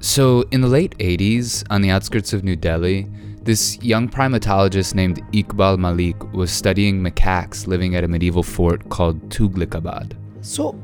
So, 0.00 0.42
in 0.50 0.60
the 0.60 0.68
late 0.68 0.96
80s, 0.98 1.64
on 1.70 1.80
the 1.80 1.90
outskirts 1.90 2.32
of 2.32 2.44
New 2.44 2.56
Delhi, 2.56 3.08
this 3.42 3.80
young 3.82 4.08
primatologist 4.08 4.94
named 4.94 5.22
Iqbal 5.32 5.78
Malik 5.78 6.32
was 6.32 6.50
studying 6.50 7.00
macaques 7.02 7.66
living 7.66 7.94
at 7.96 8.04
a 8.04 8.08
medieval 8.08 8.42
fort 8.42 8.88
called 8.88 9.28
Tughlakabad. 9.30 10.12
So, 10.42 10.82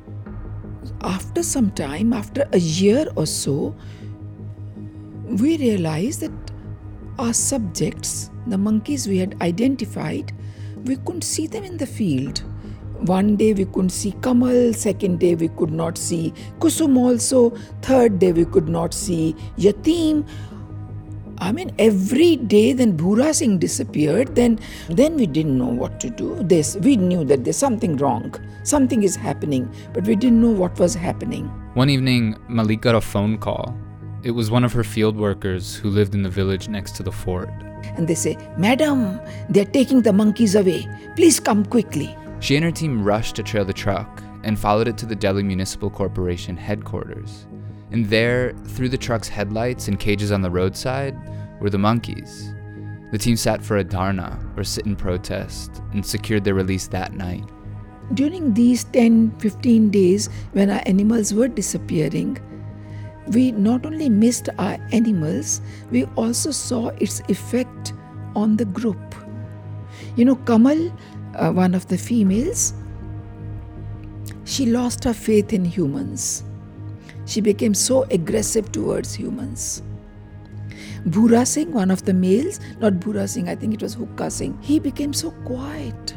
after 1.03 1.43
some 1.43 1.71
time, 1.72 2.12
after 2.12 2.48
a 2.53 2.59
year 2.59 3.06
or 3.17 3.27
so, 3.27 3.75
we 5.26 5.58
realized 5.58 6.20
that 6.20 6.32
our 7.18 7.32
subjects, 7.32 8.30
the 8.46 8.58
monkeys 8.58 9.06
we 9.06 9.18
had 9.18 9.40
identified, 9.42 10.32
we 10.84 10.96
couldn't 10.96 11.24
see 11.24 11.46
them 11.46 11.64
in 11.64 11.76
the 11.76 11.86
field. 11.86 12.42
One 13.07 13.34
day 13.34 13.53
we 13.53 13.64
couldn't 13.64 13.91
see 13.91 14.12
Kamal, 14.23 14.73
second 14.75 15.18
day 15.18 15.35
we 15.35 15.48
could 15.48 15.73
not 15.73 15.98
see 15.98 16.32
Kusum 16.61 16.96
also, 16.96 17.50
third 17.80 18.21
day 18.21 18.30
we 18.30 18.45
could 18.45 18.68
not 18.68 18.95
see 18.95 19.35
Yatim. 19.59 20.25
I 21.39 21.50
mean, 21.50 21.73
every 21.81 22.36
day 22.36 22.73
then 22.73 22.96
Bhura 22.96 23.35
Singh 23.35 23.59
disappeared, 23.59 24.36
then 24.36 24.61
then 24.89 25.17
we 25.17 25.26
didn't 25.26 25.59
know 25.59 25.67
what 25.67 25.99
to 25.99 26.11
do. 26.11 26.36
This 26.45 26.76
we 26.76 26.96
knew 26.96 27.25
that 27.25 27.43
there's 27.43 27.57
something 27.57 27.96
wrong, 27.96 28.32
something 28.62 29.03
is 29.03 29.17
happening, 29.17 29.68
but 29.93 30.04
we 30.04 30.14
didn't 30.14 30.40
know 30.40 30.53
what 30.53 30.79
was 30.79 30.95
happening. 30.95 31.46
One 31.75 31.90
evening, 31.90 32.37
Malik 32.48 32.83
got 32.83 32.95
a 32.95 33.00
phone 33.00 33.37
call. 33.37 33.77
It 34.23 34.31
was 34.31 34.48
one 34.48 34.62
of 34.62 34.73
her 34.75 34.84
field 34.84 35.17
workers 35.17 35.75
who 35.75 35.91
lived 35.91 36.14
in 36.14 36.23
the 36.23 36.31
village 36.31 36.69
next 36.69 36.95
to 36.97 37.03
the 37.03 37.11
fort. 37.11 37.50
And 37.97 38.06
they 38.06 38.14
say, 38.14 38.39
Madam, 38.56 39.20
they're 39.48 39.64
taking 39.64 40.03
the 40.03 40.12
monkeys 40.12 40.55
away. 40.55 40.87
Please 41.17 41.41
come 41.41 41.64
quickly. 41.64 42.17
She 42.42 42.56
and 42.56 42.64
her 42.64 42.73
team 42.73 43.05
rushed 43.05 43.37
to 43.37 43.45
trail 43.45 43.64
the 43.64 43.73
truck 43.73 44.20
and 44.42 44.59
followed 44.59 44.89
it 44.89 44.98
to 44.98 45.06
the 45.06 45.14
Delhi 45.14 45.45
Municipal 45.45 45.89
Corporation 45.89 46.56
headquarters. 46.56 47.47
And 47.92 48.05
there, 48.06 48.53
through 48.67 48.89
the 48.89 48.98
truck's 48.98 49.28
headlights 49.28 49.87
and 49.87 50.01
cages 50.01 50.33
on 50.33 50.42
the 50.42 50.51
roadside, 50.51 51.17
were 51.61 51.70
the 51.70 51.78
monkeys. 51.78 52.53
The 53.12 53.19
team 53.19 53.37
sat 53.37 53.62
for 53.62 53.77
a 53.77 53.84
dharna, 53.84 54.37
or 54.59 54.65
sit 54.65 54.87
in 54.87 54.97
protest, 54.97 55.81
and 55.93 56.05
secured 56.05 56.43
their 56.43 56.55
release 56.55 56.89
that 56.89 57.15
night. 57.15 57.49
During 58.15 58.53
these 58.53 58.83
10 58.84 59.39
15 59.39 59.91
days 59.91 60.29
when 60.51 60.69
our 60.69 60.83
animals 60.84 61.33
were 61.33 61.47
disappearing, 61.47 62.39
we 63.29 63.53
not 63.53 63.87
only 63.87 64.09
missed 64.09 64.49
our 64.59 64.79
animals, 64.91 65.61
we 65.93 66.06
also 66.17 66.51
saw 66.51 66.89
its 66.99 67.21
effect 67.29 67.93
on 68.34 68.56
the 68.56 68.65
group. 68.65 69.15
You 70.17 70.25
know, 70.25 70.37
Kamal 70.37 70.93
uh, 71.34 71.50
one 71.52 71.75
of 71.75 71.86
the 71.88 71.98
females, 71.98 72.75
she 74.44 74.66
lost 74.66 75.05
her 75.05 75.14
faith 75.14 75.52
in 75.52 75.64
humans. 75.64 76.44
She 77.27 77.41
became 77.41 77.75
so 77.75 78.02
aggressive 78.05 78.72
towards 78.72 79.14
humans. 79.14 79.83
Bhura 81.06 81.47
Singh, 81.47 81.72
one 81.72 81.91
of 81.91 82.05
the 82.05 82.14
males, 82.14 82.60
not 82.80 82.94
Bhura 82.94 83.28
Singh, 83.28 83.48
I 83.48 83.56
think 83.56 83.75
it 83.75 83.83
was 83.83 83.97
Hukka 83.97 84.30
Singh, 84.30 84.56
he 84.60 84.78
became 84.78 85.12
so 85.12 85.30
quiet. 85.44 86.14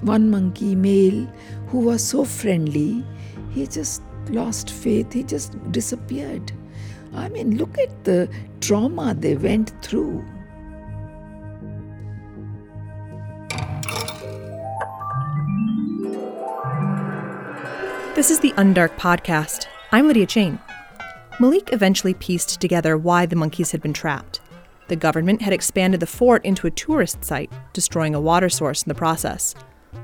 One 0.00 0.30
monkey, 0.30 0.74
male, 0.74 1.26
who 1.68 1.80
was 1.80 2.02
so 2.02 2.24
friendly, 2.24 3.04
he 3.50 3.66
just 3.66 4.02
lost 4.28 4.70
faith, 4.70 5.12
he 5.12 5.22
just 5.22 5.56
disappeared. 5.72 6.52
I 7.14 7.28
mean, 7.28 7.56
look 7.56 7.78
at 7.78 8.04
the 8.04 8.28
trauma 8.60 9.14
they 9.14 9.36
went 9.36 9.72
through. 9.82 10.24
This 18.14 18.30
is 18.30 18.40
the 18.40 18.52
Undark 18.52 18.94
podcast. 18.98 19.68
I'm 19.90 20.06
Lydia 20.06 20.26
Chain. 20.26 20.58
Malik 21.40 21.72
eventually 21.72 22.12
pieced 22.12 22.60
together 22.60 22.98
why 22.98 23.24
the 23.24 23.36
monkeys 23.36 23.70
had 23.70 23.80
been 23.80 23.94
trapped. 23.94 24.42
The 24.88 24.96
government 24.96 25.40
had 25.40 25.54
expanded 25.54 26.00
the 26.00 26.06
fort 26.06 26.44
into 26.44 26.66
a 26.66 26.70
tourist 26.70 27.24
site, 27.24 27.50
destroying 27.72 28.14
a 28.14 28.20
water 28.20 28.50
source 28.50 28.82
in 28.82 28.90
the 28.90 28.94
process. 28.94 29.54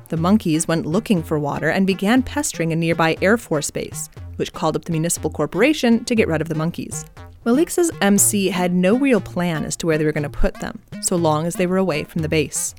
The 0.09 0.16
monkeys 0.16 0.66
went 0.66 0.87
looking 0.87 1.22
for 1.22 1.38
water 1.38 1.69
and 1.69 1.87
began 1.87 2.22
pestering 2.22 2.72
a 2.72 2.77
nearby 2.77 3.19
Air 3.21 3.37
Force 3.37 3.71
base, 3.71 4.09
which 4.37 4.54
called 4.54 4.75
up 4.75 4.87
the 4.87 4.93
municipal 4.93 5.28
corporation 5.28 6.03
to 6.06 6.15
get 6.15 6.28
rid 6.28 6.41
of 6.41 6.49
the 6.49 6.54
monkeys. 6.54 7.04
Malik's 7.44 7.78
MC 8.00 8.49
had 8.49 8.72
no 8.72 8.97
real 8.97 9.21
plan 9.21 9.66
as 9.66 9.77
to 9.77 9.87
where 9.87 9.99
they 9.99 10.06
were 10.06 10.12
going 10.12 10.22
to 10.22 10.31
put 10.31 10.54
them, 10.60 10.81
so 11.03 11.15
long 11.15 11.44
as 11.44 11.56
they 11.56 11.66
were 11.66 11.77
away 11.77 12.04
from 12.04 12.22
the 12.22 12.28
base. 12.31 12.75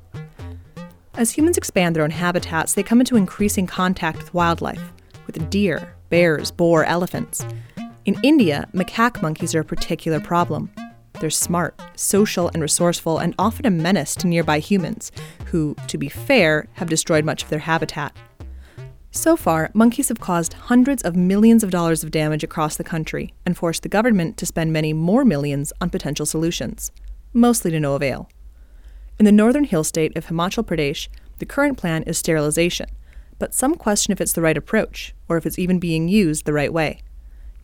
As 1.14 1.30
humans 1.30 1.58
expand 1.58 1.96
their 1.96 2.04
own 2.04 2.12
habitats, 2.12 2.74
they 2.74 2.82
come 2.82 3.00
into 3.00 3.16
increasing 3.16 3.68
contact 3.68 4.18
with 4.18 4.34
wildlife, 4.34 4.92
with 5.30 5.50
deer, 5.50 5.94
bears, 6.10 6.50
boar, 6.50 6.84
elephants. 6.86 7.46
In 8.06 8.20
India, 8.24 8.68
macaque 8.74 9.22
monkeys 9.22 9.54
are 9.54 9.60
a 9.60 9.66
particular 9.66 10.20
problem. 10.20 10.72
They're 11.20 11.30
smart, 11.30 11.80
social, 11.96 12.50
and 12.54 12.62
resourceful, 12.62 13.20
and 13.20 13.36
often 13.38 13.66
a 13.66 13.70
menace 13.70 14.16
to 14.16 14.28
nearby 14.28 14.60
humans, 14.60 15.12
who, 15.46 15.76
to 15.88 15.98
be 15.98 16.10
fair, 16.10 16.68
have 16.74 16.90
destroyed 16.90 17.26
much 17.26 17.44
of 17.44 17.50
their 17.50 17.60
habitat. 17.60 18.16
So 19.12 19.36
far, 19.36 19.70
monkeys 19.74 20.08
have 20.10 20.20
caused 20.20 20.54
hundreds 20.54 21.04
of 21.04 21.16
millions 21.16 21.64
of 21.64 21.72
dollars 21.72 22.04
of 22.04 22.12
damage 22.12 22.44
across 22.44 22.78
the 22.78 22.84
country 22.84 23.34
and 23.46 23.58
forced 23.58 23.84
the 23.84 23.90
government 23.90 24.38
to 24.38 24.46
spend 24.46 24.72
many 24.72 24.94
more 24.94 25.26
millions 25.26 25.74
on 25.82 25.90
potential 25.90 26.26
solutions, 26.26 26.92
mostly 27.34 27.70
to 27.72 27.80
no 27.80 27.96
avail. 27.96 28.30
In 29.18 29.26
the 29.26 29.32
northern 29.32 29.66
hill 29.66 29.84
state 29.84 30.16
of 30.16 30.28
Himachal 30.28 30.66
Pradesh, 30.66 31.10
the 31.40 31.46
current 31.46 31.78
plan 31.78 32.04
is 32.04 32.18
sterilization, 32.18 32.88
but 33.40 33.54
some 33.54 33.76
question 33.76 34.12
if 34.12 34.22
it's 34.22 34.34
the 34.34 34.42
right 34.42 34.58
approach 34.58 35.16
or 35.28 35.38
if 35.38 35.46
it's 35.46 35.58
even 35.58 35.80
being 35.80 36.08
used 36.08 36.46
the 36.46 36.54
right 36.54 36.72
way. 36.72 37.02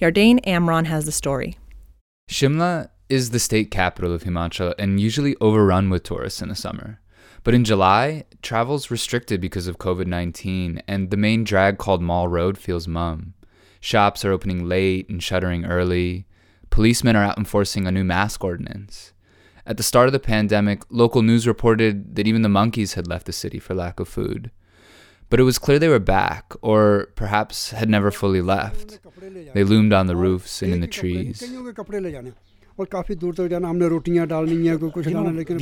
Yardain 0.01 0.43
Amron 0.45 0.85
has 0.85 1.05
the 1.05 1.11
story. 1.11 1.57
Shimla 2.29 2.89
is 3.07 3.29
the 3.29 3.39
state 3.39 3.69
capital 3.69 4.11
of 4.13 4.23
Himachal 4.23 4.73
and 4.79 4.99
usually 4.99 5.35
overrun 5.39 5.89
with 5.89 6.03
tourists 6.03 6.41
in 6.41 6.49
the 6.49 6.55
summer. 6.55 6.99
But 7.43 7.53
in 7.53 7.63
July, 7.63 8.23
travel's 8.41 8.89
restricted 8.89 9.39
because 9.39 9.67
of 9.67 9.77
COVID 9.77 10.07
19, 10.07 10.81
and 10.87 11.11
the 11.11 11.17
main 11.17 11.43
drag 11.43 11.77
called 11.77 12.01
Mall 12.01 12.27
Road 12.27 12.57
feels 12.57 12.87
mum. 12.87 13.35
Shops 13.79 14.25
are 14.25 14.31
opening 14.31 14.67
late 14.67 15.07
and 15.09 15.21
shuttering 15.21 15.63
early. 15.63 16.25
Policemen 16.71 17.15
are 17.15 17.23
out 17.23 17.37
enforcing 17.37 17.85
a 17.85 17.91
new 17.91 18.03
mask 18.03 18.43
ordinance. 18.43 19.13
At 19.67 19.77
the 19.77 19.83
start 19.83 20.07
of 20.07 20.13
the 20.13 20.19
pandemic, 20.19 20.81
local 20.89 21.21
news 21.21 21.47
reported 21.47 22.15
that 22.15 22.27
even 22.27 22.41
the 22.41 22.49
monkeys 22.49 22.95
had 22.95 23.07
left 23.07 23.27
the 23.27 23.31
city 23.31 23.59
for 23.59 23.75
lack 23.75 23.99
of 23.99 24.07
food. 24.07 24.49
But 25.29 25.39
it 25.39 25.43
was 25.43 25.57
clear 25.57 25.79
they 25.79 25.87
were 25.89 25.99
back, 25.99 26.53
or 26.61 27.07
perhaps 27.15 27.71
had 27.71 27.89
never 27.89 28.11
fully 28.11 28.41
left. 28.41 28.99
They 29.53 29.63
loomed 29.63 29.91
on 29.93 30.07
the 30.07 30.15
roofs 30.15 30.61
and 30.61 30.71
in 30.73 30.81
the 30.81 30.87
trees. 30.87 31.41
We 32.77 32.87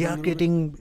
are 0.05 0.17
getting 0.17 0.77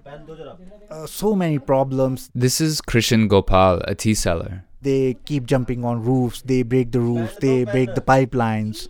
so 1.07 1.35
many 1.37 1.59
problems. 1.59 2.31
This 2.35 2.61
is 2.61 2.81
Krishan 2.81 3.29
Gopal, 3.29 3.83
a 3.87 3.95
tea 3.95 4.15
seller. 4.15 4.65
They 4.81 5.15
keep 5.27 5.45
jumping 5.47 5.85
on 5.85 6.03
roofs, 6.03 6.43
they 6.43 6.63
break 6.65 6.91
the 6.91 7.01
roofs, 7.01 7.37
they 7.37 7.65
break 7.65 7.95
the 7.95 8.01
pipelines, 8.01 8.89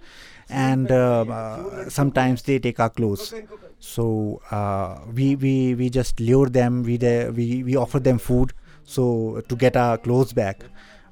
and 0.48 0.91
uh, 0.91 1.20
uh, 1.28 1.91
sometimes 1.91 2.42
they 2.42 2.58
take 2.58 2.81
our 2.81 2.88
clothes. 2.88 3.34
So 3.78 4.41
uh, 4.50 5.00
we, 5.12 5.36
we, 5.36 5.75
we 5.75 5.91
just 5.91 6.19
lure 6.19 6.48
them, 6.48 6.82
we, 6.82 6.97
we, 6.97 7.62
we 7.62 7.76
offer 7.76 8.00
them 8.00 8.19
food 8.19 8.54
so 8.84 9.43
to 9.48 9.56
get 9.56 9.76
our 9.76 9.98
clothes 9.98 10.32
back 10.32 10.65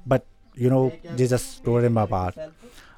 but 0.05 0.25
you 0.55 0.69
know 0.69 0.91
they 1.15 1.27
just 1.27 1.63
tore 1.63 1.81
them 1.81 1.97
apart 1.97 2.35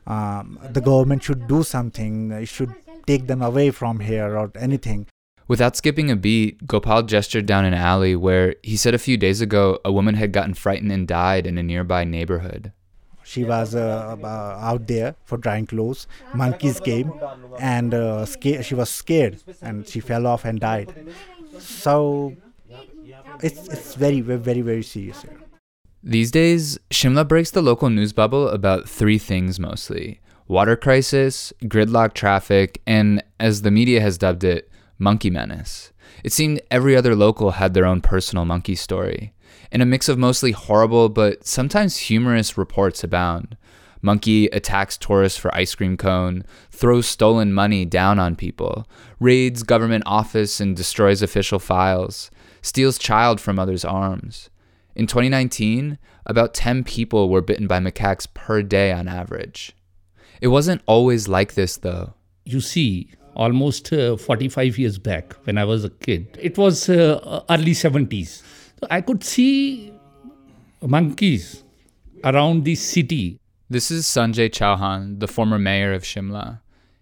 um, 0.08 0.60
the 0.72 0.82
government 0.82 1.24
should 1.24 1.48
do 1.48 1.64
something 1.64 2.32
it 2.32 2.48
should 2.48 2.74
take 3.06 3.28
them 3.28 3.42
away 3.42 3.70
from 3.72 4.00
here 4.00 4.38
or 4.38 4.52
anything 4.56 5.06
Without 5.46 5.76
skipping 5.76 6.10
a 6.10 6.16
beat, 6.16 6.66
Gopal 6.66 7.04
gestured 7.04 7.46
down 7.46 7.66
an 7.66 7.74
alley 7.74 8.16
where 8.16 8.56
he 8.64 8.78
said 8.78 8.94
a 8.94 8.98
few 8.98 9.18
days 9.18 9.42
ago 9.42 9.78
a 9.84 9.92
woman 9.92 10.16
had 10.16 10.32
gotten 10.32 10.54
frightened 10.54 10.92
and 10.92 11.06
died 11.06 11.46
in 11.46 11.58
a 11.58 11.64
nearby 11.64 12.06
neighborhood. 12.06 12.72
She 13.24 13.44
was 13.44 13.76
uh, 13.76 14.18
uh, 14.22 14.28
out 14.28 14.88
there 14.88 15.16
for 15.26 15.38
drying 15.38 15.66
clothes. 15.66 16.08
Monkeys 16.34 16.80
came 16.80 17.12
and 17.60 17.94
uh, 17.94 18.26
sca- 18.26 18.64
she 18.64 18.76
was 18.76 18.90
scared 18.90 19.42
and 19.62 19.88
she 19.88 20.00
fell 20.00 20.28
off 20.28 20.46
and 20.46 20.60
died. 20.60 20.94
So 21.60 22.36
it's 23.42 23.68
it's 23.68 23.96
very 23.96 24.22
very 24.22 24.62
very 24.62 24.84
serious 24.84 25.22
here. 25.22 25.40
These 26.06 26.32
days, 26.32 26.78
Shimla 26.90 27.26
breaks 27.28 27.52
the 27.52 27.62
local 27.62 27.90
news 27.90 28.12
bubble 28.12 28.50
about 28.50 28.90
three 28.90 29.18
things 29.18 29.60
mostly 29.60 30.20
water 30.48 30.76
crisis, 30.76 31.54
gridlock 31.64 32.14
traffic, 32.14 32.82
and, 32.86 33.24
as 33.40 33.62
the 33.62 33.72
media 33.72 34.02
has 34.02 34.18
dubbed 34.18 34.44
it, 34.44 34.70
monkey 35.00 35.30
menace. 35.30 35.92
It 36.24 36.34
seemed 36.34 36.62
every 36.70 36.96
other 36.96 37.16
local 37.16 37.52
had 37.52 37.74
their 37.74 37.86
own 37.86 38.02
personal 38.02 38.46
monkey 38.46 38.76
story. 38.76 39.34
And 39.72 39.82
a 39.82 39.86
mix 39.86 40.10
of 40.10 40.18
mostly 40.18 40.52
horrible 40.52 41.10
but 41.10 41.48
sometimes 41.48 41.98
humorous 41.98 42.58
reports 42.58 43.04
abound. 43.04 43.58
Monkey 44.02 44.48
attacks 44.48 44.98
tourists 44.98 45.40
for 45.40 45.56
ice 45.56 45.74
cream 45.74 45.96
cone, 45.96 46.44
throws 46.70 47.08
stolen 47.08 47.54
money 47.54 47.86
down 47.86 48.20
on 48.20 48.36
people, 48.36 48.86
raids 49.20 49.64
government 49.64 50.04
office 50.06 50.60
and 50.60 50.76
destroys 50.76 51.22
official 51.22 51.58
files, 51.58 52.30
steals 52.64 52.98
child 52.98 53.40
from 53.40 53.60
others' 53.60 53.86
arms. 53.86 54.50
In 54.96 55.06
2019, 55.06 56.00
about 56.26 56.56
10 56.56 56.84
people 56.84 57.30
were 57.30 57.42
bitten 57.42 57.68
by 57.68 57.80
macaques 57.80 58.28
per 58.34 58.64
day 58.64 58.92
on 58.92 59.08
average. 59.08 59.74
It 60.42 60.48
wasn't 60.48 60.82
always 60.88 61.28
like 61.28 61.54
this, 61.54 61.78
though. 61.78 62.14
you 62.46 62.62
see, 62.62 63.10
almost 63.36 63.92
uh, 63.94 64.18
45 64.18 64.78
years 64.78 64.98
back 64.98 65.34
when 65.46 65.58
I 65.58 65.66
was 65.66 65.84
a 65.84 65.90
kid, 65.90 66.38
it 66.42 66.58
was 66.58 66.90
uh, 66.90 67.44
early 67.50 67.72
70s. 67.72 68.42
I 68.90 69.02
could 69.02 69.24
see 69.24 69.94
monkeys 70.82 71.64
around 72.24 72.66
the 72.66 72.76
city. 72.76 73.40
This 73.70 73.90
is 73.90 74.06
Sanjay 74.06 74.50
Chauhan, 74.50 75.20
the 75.20 75.28
former 75.28 75.58
mayor 75.58 75.94
of 75.94 76.04
Shimla. 76.04 76.60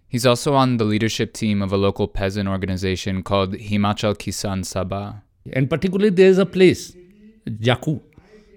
He's 0.08 0.26
also 0.26 0.54
on 0.54 0.76
the 0.76 0.84
leadership 0.84 1.32
team 1.32 1.62
of 1.62 1.72
a 1.72 1.76
local 1.76 2.06
peasant 2.06 2.48
organization 2.48 3.22
called 3.22 3.54
Himachal 3.54 4.14
Kisan 4.16 4.62
Sabha. 4.62 5.22
And 5.50 5.68
particularly, 5.68 6.10
there's 6.10 6.38
a 6.38 6.46
place, 6.46 6.96
Jakhu. 7.46 8.00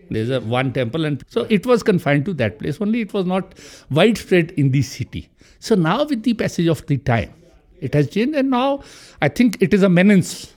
There's 0.10 0.30
a 0.30 0.40
one 0.40 0.72
temple, 0.72 1.06
and 1.06 1.24
so 1.28 1.48
it 1.50 1.66
was 1.66 1.82
confined 1.82 2.26
to 2.26 2.34
that 2.36 2.60
place 2.60 2.80
only. 2.80 3.02
It 3.02 3.14
was 3.14 3.26
not 3.26 3.56
widespread 3.90 4.52
in 4.52 4.72
the 4.72 4.84
city. 4.84 5.30
So 5.60 5.74
now, 5.76 6.06
with 6.06 6.22
the 6.22 6.36
passage 6.36 6.68
of 6.68 6.86
the 6.86 6.98
time, 6.98 7.34
it 7.80 7.94
has 7.96 8.10
changed, 8.10 8.36
and 8.36 8.52
now 8.52 8.84
I 9.22 9.30
think 9.30 9.58
it 9.62 9.74
is 9.74 9.82
a 9.82 9.90
menace. 9.90 10.54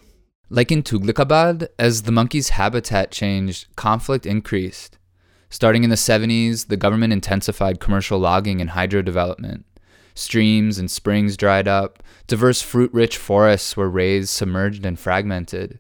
Like 0.51 0.71
in 0.71 0.83
Tughlakabad, 0.83 1.69
as 1.79 2.03
the 2.03 2.13
monkey's 2.13 2.51
habitat 2.51 3.11
changed, 3.11 3.75
conflict 3.77 4.27
increased. 4.27 4.99
Starting 5.51 5.83
in 5.83 5.91
the 5.91 5.97
70s, 5.97 6.69
the 6.69 6.77
government 6.77 7.13
intensified 7.13 7.81
commercial 7.81 8.19
logging 8.19 8.61
and 8.61 8.71
hydro 8.71 9.01
development. 9.01 9.65
Streams 10.15 10.79
and 10.79 10.91
springs 10.91 11.37
dried 11.37 11.69
up, 11.69 12.03
diverse 12.27 12.61
fruit 12.61 12.93
rich 12.93 13.17
forests 13.17 13.77
were 13.77 13.89
razed, 13.89 14.29
submerged, 14.29 14.85
and 14.85 14.99
fragmented 14.99 15.79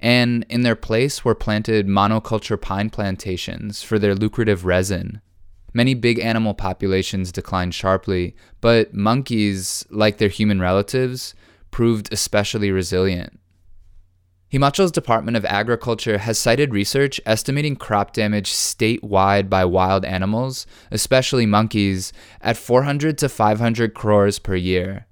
and 0.00 0.44
in 0.48 0.62
their 0.62 0.76
place 0.76 1.24
were 1.24 1.34
planted 1.34 1.86
monoculture 1.86 2.60
pine 2.60 2.90
plantations 2.90 3.82
for 3.82 3.98
their 3.98 4.14
lucrative 4.14 4.64
resin. 4.64 5.20
Many 5.72 5.94
big 5.94 6.18
animal 6.18 6.54
populations 6.54 7.32
declined 7.32 7.74
sharply, 7.74 8.34
but 8.60 8.94
monkeys, 8.94 9.84
like 9.90 10.18
their 10.18 10.28
human 10.28 10.60
relatives, 10.60 11.34
proved 11.70 12.12
especially 12.12 12.70
resilient. 12.70 13.38
Himachal's 14.48 14.92
Department 14.92 15.36
of 15.36 15.44
Agriculture 15.44 16.18
has 16.18 16.38
cited 16.38 16.72
research 16.72 17.20
estimating 17.26 17.76
crop 17.76 18.12
damage 18.12 18.52
statewide 18.52 19.50
by 19.50 19.64
wild 19.64 20.04
animals, 20.04 20.66
especially 20.90 21.46
monkeys, 21.46 22.12
at 22.40 22.56
400 22.56 23.18
to 23.18 23.28
500 23.28 23.92
crores 23.92 24.38
per 24.38 24.54
year. 24.54 25.06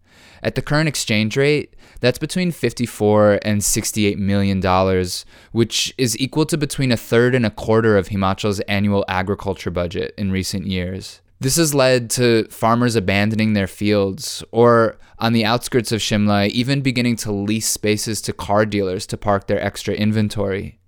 At 0.44 0.56
the 0.56 0.62
current 0.62 0.88
exchange 0.88 1.38
rate, 1.38 1.74
that's 2.00 2.18
between 2.18 2.52
54 2.52 3.40
and 3.42 3.64
68 3.64 4.18
million 4.18 4.60
dollars, 4.60 5.24
which 5.52 5.94
is 5.96 6.18
equal 6.18 6.44
to 6.46 6.58
between 6.58 6.92
a 6.92 6.98
third 6.98 7.34
and 7.34 7.46
a 7.46 7.50
quarter 7.50 7.96
of 7.96 8.08
Himachal's 8.08 8.60
annual 8.60 9.06
agriculture 9.08 9.70
budget 9.70 10.12
in 10.18 10.30
recent 10.30 10.66
years. 10.66 11.22
This 11.40 11.56
has 11.56 11.74
led 11.74 12.10
to 12.10 12.46
farmers 12.48 12.94
abandoning 12.94 13.54
their 13.54 13.66
fields, 13.66 14.44
or 14.52 14.98
on 15.18 15.32
the 15.32 15.46
outskirts 15.46 15.92
of 15.92 16.00
Shimla, 16.00 16.48
even 16.50 16.82
beginning 16.82 17.16
to 17.16 17.32
lease 17.32 17.68
spaces 17.68 18.20
to 18.22 18.34
car 18.34 18.66
dealers 18.66 19.06
to 19.08 19.16
park 19.16 19.46
their 19.46 19.62
extra 19.62 19.94
inventory. 19.94 20.78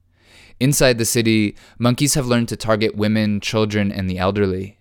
Inside 0.61 0.99
the 0.99 1.05
city, 1.07 1.57
monkeys 1.79 2.13
have 2.13 2.27
learned 2.27 2.49
to 2.49 2.57
target 2.57 2.95
women, 2.95 3.41
children, 3.41 3.91
and 3.91 4.09
the 4.09 4.19
elderly. 4.19 4.79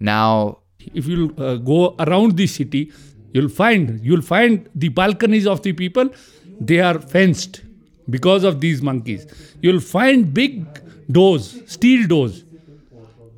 Now, 0.00 0.60
if 0.94 1.06
you 1.06 1.34
uh, 1.38 1.56
go 1.56 1.94
around 1.98 2.36
the 2.36 2.46
city, 2.46 2.92
You'll 3.36 3.50
find 3.56 4.00
you'll 4.02 4.22
find 4.22 4.68
the 4.74 4.88
balconies 4.88 5.46
of 5.46 5.62
the 5.62 5.72
people 5.74 6.10
they 6.58 6.80
are 6.80 6.98
fenced 6.98 7.60
because 8.08 8.44
of 8.44 8.60
these 8.62 8.80
monkeys. 8.80 9.26
You'll 9.60 9.80
find 9.80 10.32
big 10.32 10.64
doors, 11.12 11.58
steel 11.66 12.06
doors, 12.06 12.44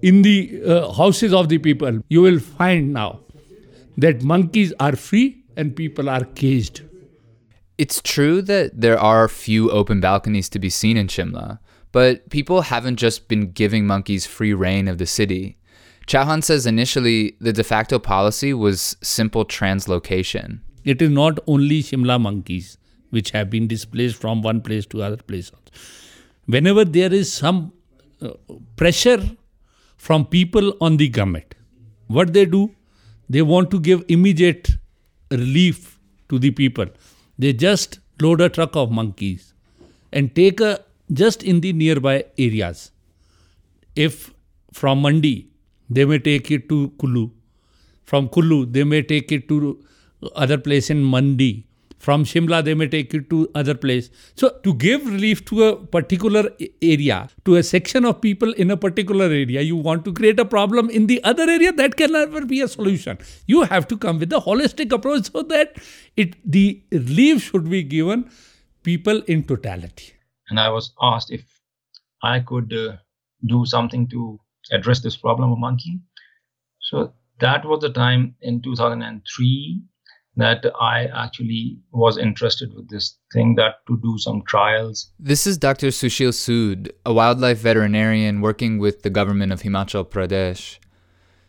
in 0.03 0.23
the 0.23 0.62
uh, 0.65 0.93
houses 0.93 1.35
of 1.35 1.49
the 1.49 1.59
people. 1.59 1.99
You 2.09 2.23
will 2.23 2.39
find 2.39 2.93
now 2.93 3.21
that 3.97 4.23
monkeys 4.23 4.73
are 4.79 4.95
free 4.95 5.43
and 5.56 5.75
people 5.75 6.09
are 6.09 6.25
caged. 6.25 6.83
It's 7.77 8.01
true 8.01 8.41
that 8.43 8.81
there 8.81 9.01
are 9.01 9.27
few 9.27 9.71
open 9.73 10.01
balconies 10.01 10.49
to 10.51 10.61
be 10.61 10.71
seen 10.71 10.97
in 10.97 11.09
Shimla, 11.09 11.59
but 11.91 12.31
people 12.31 12.62
haven't 12.62 12.97
just 12.97 13.27
been 13.27 13.51
giving 13.51 13.85
monkeys 13.85 14.27
free 14.27 14.55
reign 14.55 14.87
of 14.87 14.99
the 14.99 15.06
city. 15.06 15.59
Chauhan 16.08 16.43
says 16.43 16.64
initially 16.64 17.37
the 17.38 17.52
de 17.52 17.62
facto 17.62 17.99
policy 17.99 18.55
was 18.55 18.96
simple 19.02 19.44
translocation. 19.44 20.60
It 20.82 21.02
is 21.02 21.10
not 21.10 21.38
only 21.46 21.82
Shimla 21.82 22.19
monkeys 22.19 22.78
which 23.10 23.31
have 23.32 23.50
been 23.50 23.66
displaced 23.66 24.16
from 24.16 24.40
one 24.40 24.62
place 24.62 24.87
to 24.87 25.02
other 25.02 25.19
place. 25.19 25.50
Whenever 26.46 26.87
there 26.87 27.12
is 27.12 27.31
some 27.31 27.72
uh, 28.22 28.31
pressure 28.76 29.20
from 29.99 30.25
people 30.25 30.72
on 30.81 30.96
the 30.96 31.10
government, 31.10 31.55
what 32.06 32.32
they 32.32 32.46
do, 32.46 32.75
they 33.28 33.43
want 33.43 33.70
to 33.70 33.78
give 33.78 34.02
immediate 34.08 34.70
relief 35.31 35.99
to 36.31 36.38
the 36.38 36.50
people. 36.50 36.87
They 37.38 37.52
just 37.52 37.99
load 38.19 38.40
a 38.40 38.49
truck 38.49 38.76
of 38.76 38.90
monkeys 38.90 39.52
and 40.10 40.34
take 40.34 40.62
a 40.62 40.81
just 41.12 41.43
in 41.43 41.60
the 41.60 41.75
nearby 41.75 42.25
areas. 42.38 42.93
If 43.94 44.32
from 44.72 45.02
Mandi 45.02 45.48
they 45.88 46.05
may 46.05 46.19
take 46.19 46.50
it 46.50 46.69
to 46.69 46.93
Kullu. 46.99 47.31
From 48.05 48.29
Kullu, 48.29 48.73
they 48.73 48.85
may 48.85 49.02
take 49.02 49.32
it 49.32 49.49
to 49.49 49.82
other 50.35 50.58
place 50.58 50.90
in 50.90 51.02
Mandi. 51.05 51.64
From 51.99 52.25
Shimla, 52.25 52.64
they 52.64 52.75
may 52.75 52.87
take 52.87 53.12
it 53.12 53.29
to 53.31 53.50
other 53.56 53.75
place. 53.75 54.08
So 54.37 54.50
to 54.62 54.73
give 54.75 55.05
relief 55.05 55.44
to 55.46 55.64
a 55.64 55.76
particular 55.76 56.49
area, 56.81 57.29
to 57.44 57.56
a 57.56 57.62
section 57.62 58.05
of 58.05 58.20
people 58.20 58.52
in 58.52 58.70
a 58.70 58.76
particular 58.76 59.25
area, 59.25 59.62
you 59.62 59.75
want 59.75 60.05
to 60.05 60.12
create 60.12 60.38
a 60.38 60.44
problem 60.44 60.90
in 60.90 61.08
the 61.08 61.23
other 61.25 61.43
area. 61.43 61.73
That 61.73 61.96
can 61.96 62.12
never 62.12 62.44
be 62.46 62.61
a 62.61 62.69
solution. 62.69 63.19
You 63.46 63.62
have 63.62 63.88
to 63.88 63.96
come 63.96 64.20
with 64.20 64.32
a 64.32 64.37
holistic 64.37 64.93
approach 64.93 65.32
so 65.32 65.43
that 65.43 65.76
it 66.17 66.37
the 66.44 66.81
relief 66.93 67.43
should 67.43 67.69
be 67.69 67.82
given 67.82 68.31
people 68.84 69.20
in 69.26 69.43
totality. 69.43 70.12
And 70.50 70.61
I 70.61 70.69
was 70.69 70.93
asked 71.02 71.32
if 71.32 71.44
I 72.23 72.41
could 72.41 72.73
uh, 72.73 72.96
do 73.44 73.67
something 73.67 74.06
to 74.08 74.38
address 74.73 75.00
this 75.00 75.17
problem 75.17 75.53
of 75.53 75.59
monkey. 75.59 76.00
So 76.81 77.12
that 77.41 77.65
was 77.65 77.81
the 77.81 77.91
time 77.91 78.35
in 78.43 78.62
2003 78.62 79.82
that 80.37 80.65
I 80.81 81.06
actually 81.06 81.79
was 81.91 82.17
interested 82.17 82.73
with 82.75 82.88
this 82.88 83.19
thing 83.32 83.56
that 83.56 83.85
to 83.88 83.99
do 84.00 84.17
some 84.19 84.43
trials. 84.47 85.11
This 85.19 85.49
is 85.49 85.59
Dr. 85.59 85.88
Sushil 85.88 86.31
Sood, 86.31 86.91
a 87.05 87.12
wildlife 87.12 87.59
veterinarian 87.59 88.41
working 88.41 88.79
with 88.79 89.03
the 89.03 89.11
government 89.11 89.53
of 89.53 89.62
Himachal 89.62 90.09
Pradesh. 90.09 90.79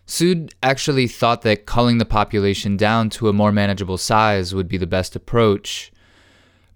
Sood 0.08 0.54
actually 0.64 1.08
thought 1.08 1.44
that 1.44 1.68
culling 1.68 2.00
the 2.00 2.06
population 2.06 2.78
down 2.78 3.12
to 3.12 3.30
a 3.30 3.34
more 3.34 3.52
manageable 3.52 4.00
size 4.00 4.56
would 4.56 4.68
be 4.68 4.78
the 4.78 4.88
best 4.88 5.16
approach. 5.16 5.92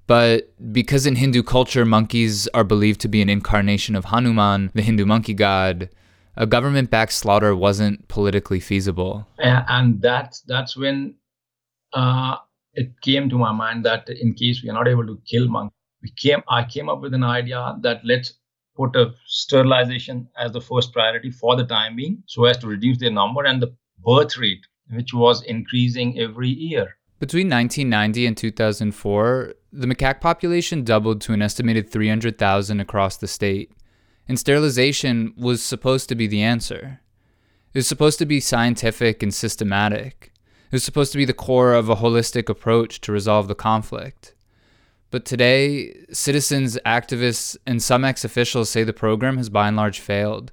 But 0.06 0.54
because 0.72 1.08
in 1.08 1.16
Hindu 1.16 1.42
culture 1.42 1.84
monkeys 1.84 2.48
are 2.50 2.64
believed 2.64 3.02
to 3.02 3.08
be 3.08 3.24
an 3.24 3.30
incarnation 3.30 3.96
of 3.96 4.06
Hanuman, 4.06 4.70
the 4.76 4.84
Hindu 4.84 5.06
monkey 5.08 5.34
god, 5.34 5.90
a 6.36 6.46
government 6.46 6.90
backed 6.90 7.14
slaughter 7.14 7.56
wasn't 7.56 8.08
politically 8.08 8.60
feasible. 8.60 9.28
And 9.38 10.02
that's, 10.02 10.42
that's 10.42 10.76
when 10.76 11.16
uh, 11.94 12.38
it 12.74 13.00
came 13.02 13.30
to 13.30 13.38
my 13.38 13.52
mind 13.52 13.86
that 13.86 14.10
in 14.10 14.34
case 14.34 14.64
we 14.64 14.70
are 14.70 14.74
not 14.74 14.88
able 14.88 15.06
to 15.06 15.20
kill 15.30 15.48
monkeys, 15.48 15.74
we 16.02 16.12
came, 16.12 16.44
I 16.50 16.64
came 16.64 16.90
up 16.90 17.02
with 17.02 17.14
an 17.14 17.24
idea 17.24 17.78
that 17.82 18.02
let's 18.04 18.34
put 18.76 18.96
a 18.96 19.14
sterilization 19.28 20.28
as 20.38 20.52
the 20.52 20.62
first 20.62 20.92
priority 20.92 21.30
for 21.30 21.56
the 21.56 21.66
time 21.66 21.96
being 21.96 22.24
so 22.28 22.46
as 22.46 22.58
to 22.58 22.68
reduce 22.68 22.98
their 22.98 23.12
number 23.12 23.46
and 23.46 23.62
the 23.62 23.74
birth 24.04 24.38
rate, 24.38 24.66
which 24.92 25.14
was 25.14 25.44
increasing 25.44 26.20
every 26.20 26.50
year. 26.50 26.98
Between 27.20 27.48
1990 27.48 28.26
and 28.26 28.36
2004, 28.36 29.54
the 29.72 29.88
macaque 29.88 30.20
population 30.20 30.84
doubled 30.84 31.22
to 31.22 31.34
an 31.34 31.42
estimated 31.42 31.90
300,000 31.90 32.80
across 32.80 33.18
the 33.18 33.28
state 33.28 33.72
and 34.28 34.40
sterilization 34.40 35.34
was 35.38 35.62
supposed 35.62 36.10
to 36.10 36.16
be 36.16 36.28
the 36.28 36.42
answer. 36.42 37.02
It 37.74 37.80
was 37.80 37.88
supposed 37.88 38.20
to 38.20 38.26
be 38.26 38.40
scientific 38.40 39.24
and 39.24 39.34
systematic. 39.34 40.32
It 40.68 40.76
was 40.76 40.84
supposed 40.84 41.12
to 41.12 41.18
be 41.18 41.26
the 41.26 41.34
core 41.34 41.74
of 41.74 41.90
a 41.90 41.98
holistic 41.98 42.50
approach 42.50 43.02
to 43.02 43.12
resolve 43.12 43.48
the 43.48 43.56
conflict. 43.56 44.36
But 45.12 45.26
today, 45.26 46.06
citizens, 46.12 46.78
activists, 46.86 47.56
and 47.68 47.84
some 47.84 48.04
ex 48.04 48.26
officials 48.26 48.70
say 48.70 48.84
the 48.84 48.94
program 48.94 49.38
has 49.38 49.50
by 49.50 49.68
and 49.68 49.78
large 49.78 50.00
failed. 50.00 50.52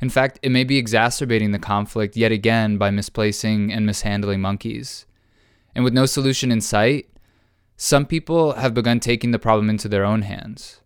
In 0.00 0.10
fact, 0.10 0.38
it 0.42 0.50
may 0.50 0.64
be 0.64 0.76
exacerbating 0.76 1.52
the 1.52 1.58
conflict 1.58 2.16
yet 2.16 2.30
again 2.30 2.76
by 2.76 2.90
misplacing 2.90 3.72
and 3.72 3.86
mishandling 3.86 4.42
monkeys. 4.42 5.06
And 5.74 5.84
with 5.84 5.94
no 5.94 6.04
solution 6.04 6.52
in 6.52 6.60
sight, 6.60 7.08
some 7.76 8.04
people 8.04 8.52
have 8.52 8.74
begun 8.74 9.00
taking 9.00 9.30
the 9.30 9.38
problem 9.38 9.70
into 9.70 9.88
their 9.88 10.04
own 10.04 10.22
hands. 10.22 10.80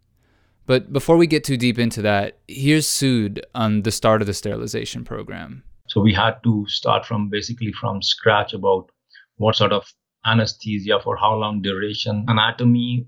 But 0.69 0.93
before 0.93 1.17
we 1.17 1.27
get 1.27 1.45
too 1.45 1.57
deep 1.57 1.79
into 1.79 2.03
that, 2.03 2.41
here's 2.47 2.87
Sood 2.87 3.41
on 3.55 3.83
the 3.83 3.91
start 3.91 4.21
of 4.21 4.27
the 4.27 4.35
sterilization 4.35 5.03
program. 5.03 5.63
So 5.89 6.03
we 6.03 6.13
had 6.13 6.43
to 6.45 6.67
start 6.69 7.07
from 7.07 7.31
basically 7.31 7.73
from 7.73 8.03
scratch 8.03 8.53
about 8.53 8.91
what 9.39 9.57
sort 9.57 9.73
of 9.73 9.91
anesthesia 10.27 11.01
for 11.03 11.17
how 11.17 11.35
long 11.37 11.63
duration, 11.63 12.27
anatomy, 12.29 13.07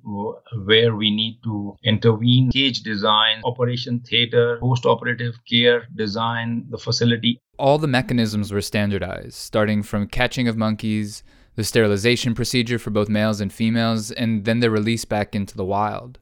where 0.64 0.96
we 0.96 1.10
need 1.10 1.38
to 1.44 1.76
intervene, 1.84 2.50
cage 2.50 2.80
design, 2.80 3.42
operation 3.44 4.00
theater, 4.08 4.56
post 4.58 4.86
operative 4.86 5.34
care 5.46 5.86
design, 5.96 6.64
the 6.70 6.78
facility. 6.78 7.38
All 7.58 7.76
the 7.76 7.86
mechanisms 7.86 8.50
were 8.50 8.62
standardized, 8.62 9.34
starting 9.34 9.82
from 9.82 10.06
catching 10.06 10.48
of 10.48 10.56
monkeys 10.56 11.22
the 11.56 11.64
sterilization 11.64 12.34
procedure 12.34 12.78
for 12.78 12.88
both 12.88 13.10
males 13.10 13.38
and 13.38 13.52
females, 13.52 14.10
and 14.10 14.46
then 14.46 14.60
their 14.60 14.70
release 14.70 15.04
back 15.04 15.34
into 15.34 15.58
the 15.58 15.64
wild. 15.64 16.18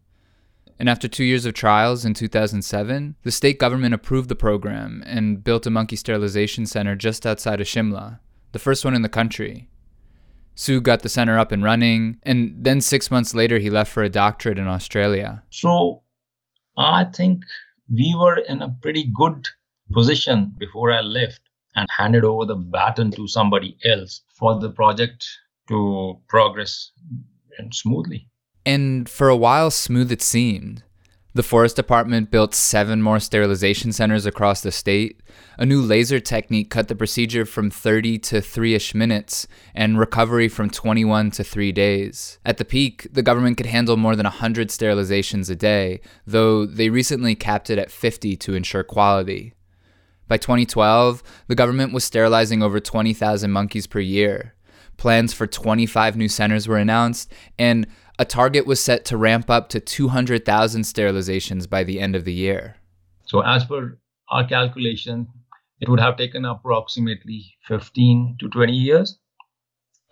And 0.79 0.89
after 0.89 1.09
two 1.09 1.25
years 1.25 1.45
of 1.45 1.55
trials 1.55 2.05
in 2.05 2.15
2007, 2.15 3.17
the 3.23 3.33
state 3.33 3.59
government 3.59 3.95
approved 3.95 4.29
the 4.29 4.37
program 4.37 5.03
and 5.07 5.43
built 5.43 5.67
a 5.67 5.71
monkey 5.71 5.97
sterilization 5.97 6.67
center 6.67 6.95
just 6.95 7.27
outside 7.27 7.61
of 7.61 7.67
Shimla, 7.67 8.21
the 8.53 8.61
first 8.61 8.85
one 8.85 8.95
in 8.95 9.03
the 9.03 9.09
country. 9.09 9.69
Sood 10.55 10.85
got 10.85 11.03
the 11.03 11.09
center 11.09 11.39
up 11.39 11.53
and 11.53 11.63
running, 11.63 12.19
and 12.23 12.55
then 12.59 12.81
six 12.81 13.11
months 13.11 13.35
later, 13.35 13.59
he 13.59 13.71
left 13.71 13.93
for 13.93 14.03
a 14.03 14.09
doctorate 14.09 14.59
in 14.59 14.67
Australia. 14.67 15.43
So 15.51 16.03
I 16.77 17.05
think 17.05 17.43
we 17.93 18.15
were 18.19 18.39
in 18.39 18.63
a 18.63 18.77
pretty 18.83 19.11
good 19.15 19.49
position 19.93 20.53
before 20.59 20.93
I 20.93 21.01
left 21.01 21.41
and 21.75 21.89
handed 21.97 22.25
over 22.25 22.45
the 22.45 22.57
baton 22.57 23.11
to 23.13 23.29
somebody 23.29 23.77
else 23.85 24.23
for 24.35 24.59
the 24.59 24.71
project 24.71 25.27
to 25.69 26.21
progress 26.29 26.91
and 27.59 27.75
smoothly. 27.75 28.29
And 28.69 29.09
for 29.09 29.31
a 29.31 29.37
while, 29.37 29.71
smooth 29.71 30.13
it 30.13 30.21
seemed. 30.21 30.83
The 31.33 31.43
Forest 31.43 31.75
Department 31.75 32.31
built 32.31 32.55
seven 32.55 33.01
more 33.01 33.19
sterilization 33.19 33.93
centers 33.93 34.27
across 34.27 34.61
the 34.61 34.71
state. 34.71 35.23
A 35.57 35.65
new 35.65 35.81
laser 35.81 36.21
technique 36.21 36.69
cut 36.69 36.89
the 36.89 36.95
procedure 36.95 37.47
from 37.47 37.71
30 37.71 38.19
to 38.19 38.43
3 38.43 38.75
ish 38.75 38.95
minutes, 38.95 39.49
and 39.75 39.99
recovery 39.99 40.49
from 40.49 40.69
21 40.69 41.31
to 41.31 41.45
3 41.45 41.73
days. 41.73 42.39
At 42.45 42.59
the 42.59 42.65
peak, 42.67 43.09
the 43.11 43.23
government 43.23 43.57
could 43.57 43.65
handle 43.65 43.97
more 43.97 44.15
than 44.15 44.25
100 44.25 44.69
sterilizations 44.69 45.49
a 45.49 45.57
day, 45.57 46.03
though 46.27 46.67
they 46.67 46.91
recently 46.91 47.35
capped 47.35 47.71
it 47.71 47.79
at 47.79 47.91
50 47.91 48.37
to 48.37 48.55
ensure 48.55 48.85
quality. 48.85 49.55
By 50.27 50.37
2012, 50.37 51.23
the 51.47 51.55
government 51.55 51.95
was 51.95 52.05
sterilizing 52.05 52.63
over 52.63 52.81
20,000 52.81 53.51
monkeys 53.51 53.87
per 53.87 54.01
year. 54.01 54.53
Plans 54.99 55.33
for 55.33 55.47
25 55.47 56.17
new 56.17 56.29
centers 56.29 56.69
were 56.69 56.77
announced, 56.77 57.33
and 57.59 57.87
a 58.19 58.25
target 58.25 58.67
was 58.67 58.81
set 58.81 59.05
to 59.07 59.17
ramp 59.17 59.49
up 59.49 59.69
to 59.69 59.81
200,000 59.81 60.83
sterilizations 60.83 61.69
by 61.71 61.85
the 61.85 62.01
end 62.01 62.17
of 62.17 62.25
the 62.25 62.33
year. 62.33 62.77
So, 63.27 63.41
as 63.41 63.65
per 63.65 63.99
our 64.31 64.47
calculation, 64.47 65.29
it 65.81 65.89
would 65.89 66.01
have 66.01 66.17
taken 66.17 66.45
approximately 66.45 67.57
15 67.67 68.37
to 68.41 68.49
20 68.49 68.73
years. 68.73 69.19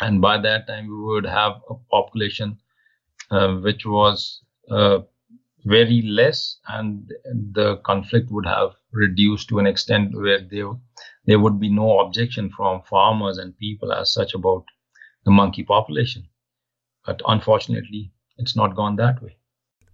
And 0.01 0.21
by 0.21 0.39
that 0.39 0.67
time, 0.67 0.89
we 0.89 0.97
would 0.97 1.27
have 1.27 1.55
a 1.69 1.75
population 1.91 2.59
uh, 3.31 3.57
which 3.57 3.85
was 3.85 4.43
uh, 4.71 4.99
very 5.65 6.03
less, 6.03 6.59
and 6.69 7.11
the 7.25 7.79
conflict 7.79 8.31
would 8.31 8.47
have 8.47 8.71
reduced 8.93 9.49
to 9.49 9.59
an 9.59 9.67
extent 9.67 10.15
where 10.15 10.41
there, 10.41 10.71
there 11.25 11.41
would 11.41 11.59
be 11.59 11.71
no 11.71 11.99
objection 11.99 12.51
from 12.51 12.83
farmers 12.83 13.39
and 13.39 13.59
people 13.59 13.93
as 13.93 14.13
such 14.13 14.35
about 14.35 14.65
the 15.25 15.33
monkey 15.33 15.65
population. 15.65 16.29
But 17.07 17.23
unfortunately, 17.27 18.13
it's 18.37 18.57
not 18.57 18.77
gone 18.77 18.97
that 18.97 19.23
way. 19.23 19.37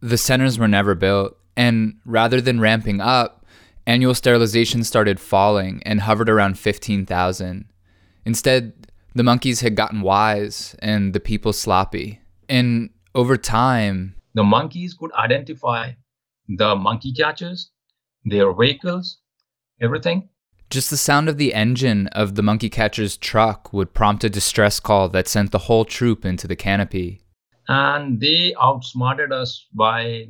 The 0.00 0.18
centers 0.18 0.58
were 0.58 0.68
never 0.68 0.94
built, 0.94 1.36
and 1.56 1.98
rather 2.04 2.40
than 2.40 2.58
ramping 2.58 3.00
up, 3.00 3.44
annual 3.86 4.14
sterilization 4.14 4.82
started 4.82 5.20
falling 5.20 5.82
and 5.84 6.00
hovered 6.00 6.28
around 6.28 6.58
15,000. 6.58 7.66
Instead, 8.24 8.72
the 9.14 9.22
monkeys 9.22 9.60
had 9.60 9.76
gotten 9.76 10.00
wise 10.00 10.74
and 10.78 11.12
the 11.12 11.20
people 11.20 11.52
sloppy. 11.52 12.20
And 12.48 12.90
over 13.14 13.36
time, 13.36 14.14
the 14.34 14.44
monkeys 14.44 14.94
could 14.94 15.12
identify 15.12 15.92
the 16.48 16.74
monkey 16.74 17.12
catchers, 17.12 17.70
their 18.24 18.52
vehicles, 18.52 19.18
everything. 19.80 20.28
Just 20.72 20.88
the 20.88 20.96
sound 20.96 21.28
of 21.28 21.36
the 21.36 21.52
engine 21.52 22.06
of 22.12 22.34
the 22.34 22.42
monkey 22.42 22.70
catcher's 22.70 23.18
truck 23.18 23.74
would 23.74 23.92
prompt 23.92 24.24
a 24.24 24.30
distress 24.30 24.80
call 24.80 25.10
that 25.10 25.28
sent 25.28 25.50
the 25.50 25.58
whole 25.68 25.84
troop 25.84 26.24
into 26.24 26.48
the 26.48 26.56
canopy. 26.56 27.20
And 27.68 28.18
they 28.18 28.54
outsmarted 28.58 29.32
us 29.32 29.66
by 29.74 30.28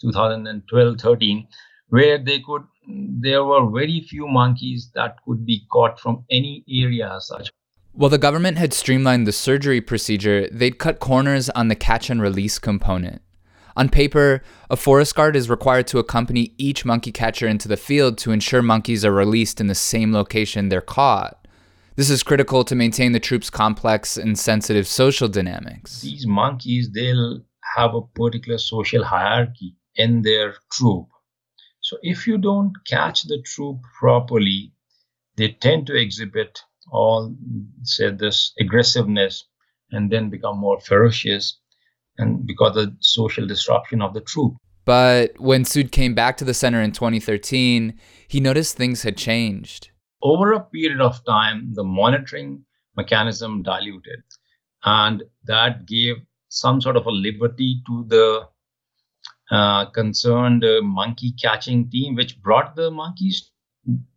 2012 0.00 0.98
13, 1.00 1.46
where 1.90 2.18
they 2.18 2.40
could, 2.40 2.62
there 2.88 3.44
were 3.44 3.70
very 3.70 4.00
few 4.00 4.26
monkeys 4.26 4.90
that 4.96 5.14
could 5.24 5.46
be 5.46 5.64
caught 5.70 6.00
from 6.00 6.24
any 6.28 6.64
area 6.68 7.14
as 7.14 7.28
such. 7.28 7.52
While 7.92 8.10
the 8.10 8.18
government 8.18 8.58
had 8.58 8.72
streamlined 8.72 9.28
the 9.28 9.32
surgery 9.32 9.80
procedure, 9.80 10.48
they'd 10.50 10.80
cut 10.80 10.98
corners 10.98 11.50
on 11.50 11.68
the 11.68 11.76
catch 11.76 12.10
and 12.10 12.20
release 12.20 12.58
component. 12.58 13.22
On 13.78 13.88
paper, 13.88 14.42
a 14.68 14.76
forest 14.76 15.14
guard 15.14 15.36
is 15.36 15.48
required 15.48 15.86
to 15.86 16.00
accompany 16.00 16.52
each 16.58 16.84
monkey 16.84 17.12
catcher 17.12 17.46
into 17.46 17.68
the 17.68 17.76
field 17.76 18.18
to 18.18 18.32
ensure 18.32 18.60
monkeys 18.60 19.04
are 19.04 19.12
released 19.12 19.60
in 19.60 19.68
the 19.68 19.74
same 19.76 20.12
location 20.12 20.68
they're 20.68 20.80
caught. 20.80 21.46
This 21.94 22.10
is 22.10 22.24
critical 22.24 22.64
to 22.64 22.74
maintain 22.74 23.12
the 23.12 23.20
troops' 23.20 23.50
complex 23.50 24.16
and 24.16 24.36
sensitive 24.36 24.88
social 24.88 25.28
dynamics. 25.28 26.00
These 26.00 26.26
monkeys, 26.26 26.90
they'll 26.90 27.40
have 27.76 27.94
a 27.94 28.02
particular 28.02 28.58
social 28.58 29.04
hierarchy 29.04 29.76
in 29.94 30.22
their 30.22 30.56
troop. 30.72 31.06
So 31.80 31.98
if 32.02 32.26
you 32.26 32.36
don't 32.36 32.72
catch 32.84 33.22
the 33.22 33.40
troop 33.42 33.78
properly, 34.00 34.72
they 35.36 35.50
tend 35.52 35.86
to 35.86 35.94
exhibit 35.94 36.58
all, 36.90 37.32
say, 37.84 38.10
this 38.10 38.54
aggressiveness 38.58 39.44
and 39.92 40.10
then 40.10 40.30
become 40.30 40.58
more 40.58 40.80
ferocious 40.80 41.60
and 42.18 42.46
because 42.46 42.76
of 42.76 42.86
the 42.86 42.96
social 43.00 43.46
disruption 43.46 44.02
of 44.02 44.12
the 44.14 44.20
troop. 44.20 44.54
But 44.84 45.38
when 45.38 45.64
Sood 45.64 45.92
came 45.92 46.14
back 46.14 46.36
to 46.38 46.44
the 46.44 46.54
center 46.54 46.80
in 46.80 46.92
2013, 46.92 47.98
he 48.26 48.40
noticed 48.40 48.76
things 48.76 49.02
had 49.02 49.16
changed. 49.16 49.90
Over 50.22 50.52
a 50.52 50.60
period 50.60 51.00
of 51.00 51.24
time, 51.24 51.72
the 51.74 51.84
monitoring 51.84 52.64
mechanism 52.96 53.62
diluted, 53.62 54.22
and 54.84 55.22
that 55.44 55.86
gave 55.86 56.16
some 56.48 56.80
sort 56.80 56.96
of 56.96 57.06
a 57.06 57.10
liberty 57.10 57.82
to 57.86 58.04
the 58.08 58.48
uh, 59.50 59.86
concerned 59.90 60.64
uh, 60.64 60.80
monkey 60.82 61.32
catching 61.40 61.88
team, 61.90 62.14
which 62.14 62.40
brought 62.42 62.74
the 62.74 62.90
monkeys. 62.90 63.50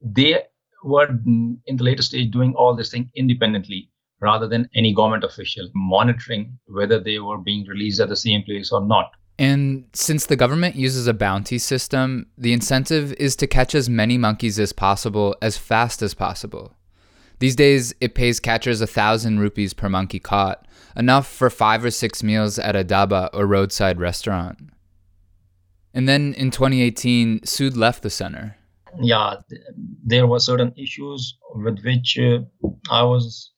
They 0.02 0.44
were 0.84 1.08
in 1.08 1.60
the 1.68 1.84
later 1.84 2.02
stage 2.02 2.32
doing 2.32 2.54
all 2.56 2.76
this 2.76 2.92
thing 2.92 3.12
independently 3.16 3.91
rather 4.22 4.48
than 4.48 4.70
any 4.76 4.94
government 4.94 5.24
official 5.24 5.70
monitoring 5.74 6.58
whether 6.68 7.00
they 7.00 7.20
were 7.20 7.38
being 7.38 7.66
released 7.68 8.00
at 8.00 8.10
the 8.10 8.16
same 8.16 8.44
place 8.44 8.72
or 8.72 8.86
not. 8.86 9.12
And 9.40 9.86
since 9.94 10.28
the 10.28 10.36
government 10.36 10.76
uses 10.76 11.08
a 11.08 11.14
bounty 11.14 11.58
system, 11.58 12.28
the 12.38 12.54
incentive 12.54 13.12
is 13.14 13.36
to 13.38 13.48
catch 13.48 13.74
as 13.74 13.90
many 13.90 14.18
monkeys 14.18 14.60
as 14.60 14.72
possible 14.72 15.36
as 15.42 15.58
fast 15.58 16.02
as 16.04 16.14
possible. 16.14 16.76
These 17.40 17.56
days, 17.56 17.92
it 18.00 18.14
pays 18.14 18.40
catchers 18.40 18.82
a 18.82 18.88
thousand 18.88 19.40
rupees 19.40 19.74
per 19.74 19.90
monkey 19.90 20.20
caught, 20.20 20.68
enough 20.96 21.28
for 21.28 21.50
five 21.50 21.84
or 21.84 21.90
six 21.90 22.22
meals 22.22 22.60
at 22.60 22.76
a 22.76 22.84
dhaba 22.84 23.32
or 23.34 23.48
roadside 23.48 24.00
restaurant. 24.00 24.60
And 25.92 26.08
then 26.08 26.36
in 26.36 26.52
2018, 26.52 27.40
Sood 27.40 27.76
left 27.76 28.04
the 28.04 28.12
center. 28.12 28.58
Yeah, 29.02 29.38
there 30.06 30.28
were 30.28 30.40
certain 30.40 30.72
issues 30.78 31.36
with 31.56 31.80
which 31.84 32.20
uh, 32.20 32.42
I 32.92 33.02
was 33.04 33.52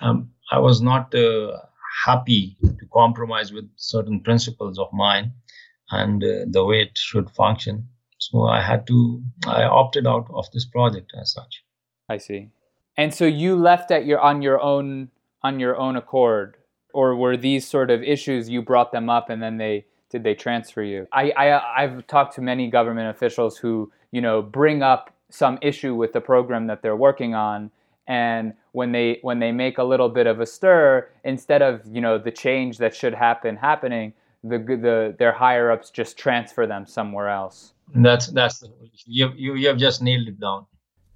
um, 0.00 0.30
I 0.50 0.58
was 0.58 0.80
not 0.80 1.14
uh, 1.14 1.58
happy 2.04 2.56
to 2.62 2.86
compromise 2.92 3.52
with 3.52 3.68
certain 3.76 4.20
principles 4.20 4.78
of 4.78 4.88
mine 4.92 5.32
and 5.90 6.22
uh, 6.22 6.44
the 6.46 6.64
way 6.64 6.82
it 6.82 6.96
should 6.96 7.30
function. 7.30 7.88
So 8.18 8.44
I 8.44 8.60
had 8.60 8.86
to, 8.88 9.22
I 9.46 9.64
opted 9.64 10.06
out 10.06 10.26
of 10.32 10.50
this 10.52 10.64
project 10.64 11.12
as 11.20 11.32
such. 11.32 11.64
I 12.08 12.16
see. 12.16 12.50
And 12.96 13.14
so 13.14 13.24
you 13.26 13.54
left 13.54 13.90
at 13.90 14.06
your 14.06 14.20
on 14.20 14.42
your 14.42 14.60
own 14.60 15.10
on 15.42 15.60
your 15.60 15.76
own 15.76 15.94
accord, 15.94 16.56
or 16.92 17.14
were 17.14 17.36
these 17.36 17.66
sort 17.66 17.92
of 17.92 18.02
issues 18.02 18.48
you 18.48 18.60
brought 18.60 18.90
them 18.90 19.08
up 19.08 19.30
and 19.30 19.40
then 19.40 19.58
they 19.58 19.86
did 20.10 20.24
they 20.24 20.34
transfer 20.34 20.82
you? 20.82 21.06
I, 21.12 21.30
I 21.30 21.82
I've 21.84 22.06
talked 22.08 22.34
to 22.34 22.40
many 22.40 22.68
government 22.68 23.08
officials 23.08 23.56
who 23.56 23.92
you 24.10 24.20
know 24.20 24.42
bring 24.42 24.82
up 24.82 25.14
some 25.30 25.58
issue 25.62 25.94
with 25.94 26.12
the 26.12 26.20
program 26.20 26.66
that 26.66 26.82
they're 26.82 26.96
working 26.96 27.34
on 27.34 27.70
and 28.08 28.54
when 28.72 28.92
they 28.92 29.18
when 29.22 29.38
they 29.38 29.52
make 29.52 29.78
a 29.78 29.84
little 29.84 30.08
bit 30.08 30.26
of 30.26 30.40
a 30.40 30.46
stir 30.46 31.08
instead 31.24 31.62
of 31.62 31.80
you 31.86 32.00
know 32.00 32.18
the 32.18 32.30
change 32.30 32.78
that 32.78 32.94
should 32.94 33.14
happen 33.14 33.56
happening 33.56 34.12
the 34.44 34.58
the 34.58 35.16
their 35.18 35.32
higher 35.32 35.70
ups 35.70 35.90
just 35.90 36.16
transfer 36.18 36.66
them 36.66 36.86
somewhere 36.86 37.28
else. 37.28 37.72
That's 37.94 38.28
that's 38.28 38.64
you 39.06 39.32
you, 39.36 39.54
you 39.54 39.68
have 39.68 39.78
just 39.78 40.02
nailed 40.02 40.28
it 40.28 40.40
down. 40.40 40.66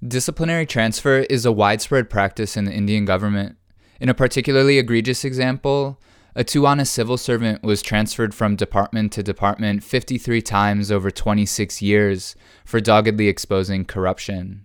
Disciplinary 0.06 0.66
transfer 0.66 1.18
is 1.30 1.46
a 1.46 1.52
widespread 1.52 2.10
practice 2.10 2.56
in 2.56 2.64
the 2.64 2.72
indian 2.72 3.04
government. 3.04 3.56
In 4.00 4.08
a 4.08 4.14
particularly 4.14 4.78
egregious 4.78 5.24
example 5.24 6.00
a 6.34 6.44
Haryana 6.44 6.86
civil 6.86 7.18
servant 7.18 7.62
was 7.62 7.82
transferred 7.82 8.34
from 8.34 8.56
department 8.56 9.12
to 9.12 9.22
department 9.22 9.84
53 9.84 10.40
times 10.40 10.90
over 10.90 11.10
26 11.10 11.82
years 11.82 12.34
for 12.64 12.80
doggedly 12.80 13.28
exposing 13.28 13.84
corruption. 13.84 14.64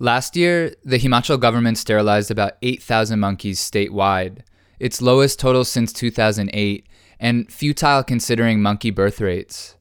Last 0.00 0.34
year, 0.34 0.74
the 0.84 0.98
Himachal 0.98 1.38
government 1.38 1.78
sterilized 1.78 2.30
about 2.30 2.54
8,000 2.62 3.20
monkeys 3.20 3.60
statewide, 3.60 4.40
its 4.80 5.00
lowest 5.00 5.38
total 5.38 5.64
since 5.64 5.92
2008, 5.92 6.86
and 7.20 7.50
futile 7.50 8.02
considering 8.02 8.60
monkey 8.60 8.90
birth 8.90 9.20
rates. 9.20 9.76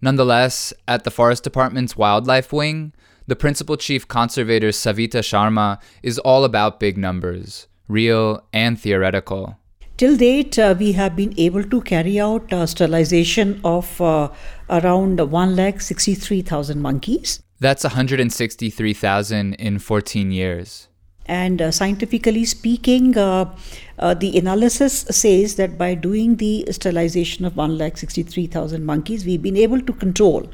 Nonetheless, 0.00 0.72
at 0.88 1.04
the 1.04 1.12
Forest 1.12 1.44
Department's 1.44 1.96
Wildlife 1.96 2.52
Wing, 2.52 2.92
the 3.28 3.36
principal 3.36 3.76
chief 3.76 4.08
conservator 4.08 4.70
Savita 4.70 5.20
Sharma 5.20 5.80
is 6.02 6.18
all 6.18 6.44
about 6.44 6.80
big 6.80 6.98
numbers, 6.98 7.68
real 7.86 8.44
and 8.52 8.80
theoretical. 8.80 9.58
Till 9.96 10.16
date, 10.16 10.58
uh, 10.58 10.74
we 10.76 10.92
have 10.92 11.14
been 11.14 11.32
able 11.38 11.62
to 11.62 11.80
carry 11.82 12.18
out 12.18 12.52
uh, 12.52 12.66
sterilization 12.66 13.60
of 13.62 14.00
uh, 14.00 14.28
around 14.68 15.20
1,63,000 15.20 16.76
monkeys. 16.76 17.41
That's 17.62 17.84
163,000 17.84 19.54
in 19.54 19.78
14 19.78 20.32
years. 20.32 20.88
And 21.26 21.62
uh, 21.62 21.70
scientifically 21.70 22.44
speaking, 22.44 23.16
uh, 23.16 23.56
uh, 24.00 24.14
the 24.14 24.36
analysis 24.36 25.02
says 25.02 25.54
that 25.54 25.78
by 25.78 25.94
doing 25.94 26.38
the 26.38 26.66
sterilization 26.72 27.44
of 27.44 27.52
1,63,000 27.52 28.82
monkeys, 28.82 29.24
we've 29.24 29.40
been 29.40 29.56
able 29.56 29.80
to 29.80 29.92
control 29.92 30.50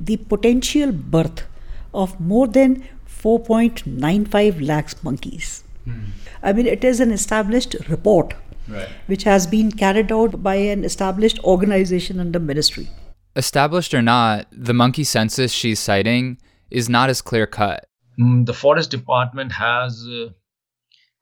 the 0.00 0.16
potential 0.16 0.90
birth 0.90 1.44
of 1.94 2.18
more 2.18 2.48
than 2.48 2.84
4.95 3.06 4.66
lakhs 4.66 5.04
monkeys. 5.04 5.62
Hmm. 5.84 6.06
I 6.42 6.52
mean, 6.54 6.66
it 6.66 6.82
is 6.82 6.98
an 6.98 7.12
established 7.12 7.76
report 7.88 8.34
right. 8.66 8.88
which 9.06 9.22
has 9.22 9.46
been 9.46 9.70
carried 9.70 10.10
out 10.10 10.42
by 10.42 10.56
an 10.56 10.82
established 10.82 11.38
organization 11.44 12.18
under 12.18 12.40
ministry. 12.40 12.88
Established 13.36 13.94
or 13.94 14.02
not, 14.02 14.48
the 14.50 14.74
monkey 14.74 15.04
census 15.04 15.52
she's 15.52 15.78
citing 15.78 16.38
is 16.70 16.88
not 16.88 17.10
as 17.10 17.22
clear 17.22 17.46
cut. 17.46 17.86
Mm, 18.18 18.46
the 18.46 18.54
forest 18.54 18.90
department 18.90 19.52
has 19.52 20.06
uh, 20.08 20.28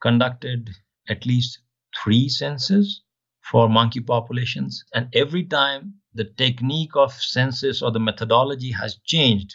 conducted 0.00 0.70
at 1.08 1.26
least 1.26 1.60
three 2.02 2.28
censuses 2.28 3.02
for 3.50 3.68
monkey 3.68 4.00
populations, 4.00 4.84
and 4.94 5.08
every 5.14 5.44
time 5.44 5.94
the 6.14 6.24
technique 6.24 6.96
of 6.96 7.12
census 7.12 7.82
or 7.82 7.92
the 7.92 8.00
methodology 8.00 8.72
has 8.72 8.98
changed. 9.04 9.54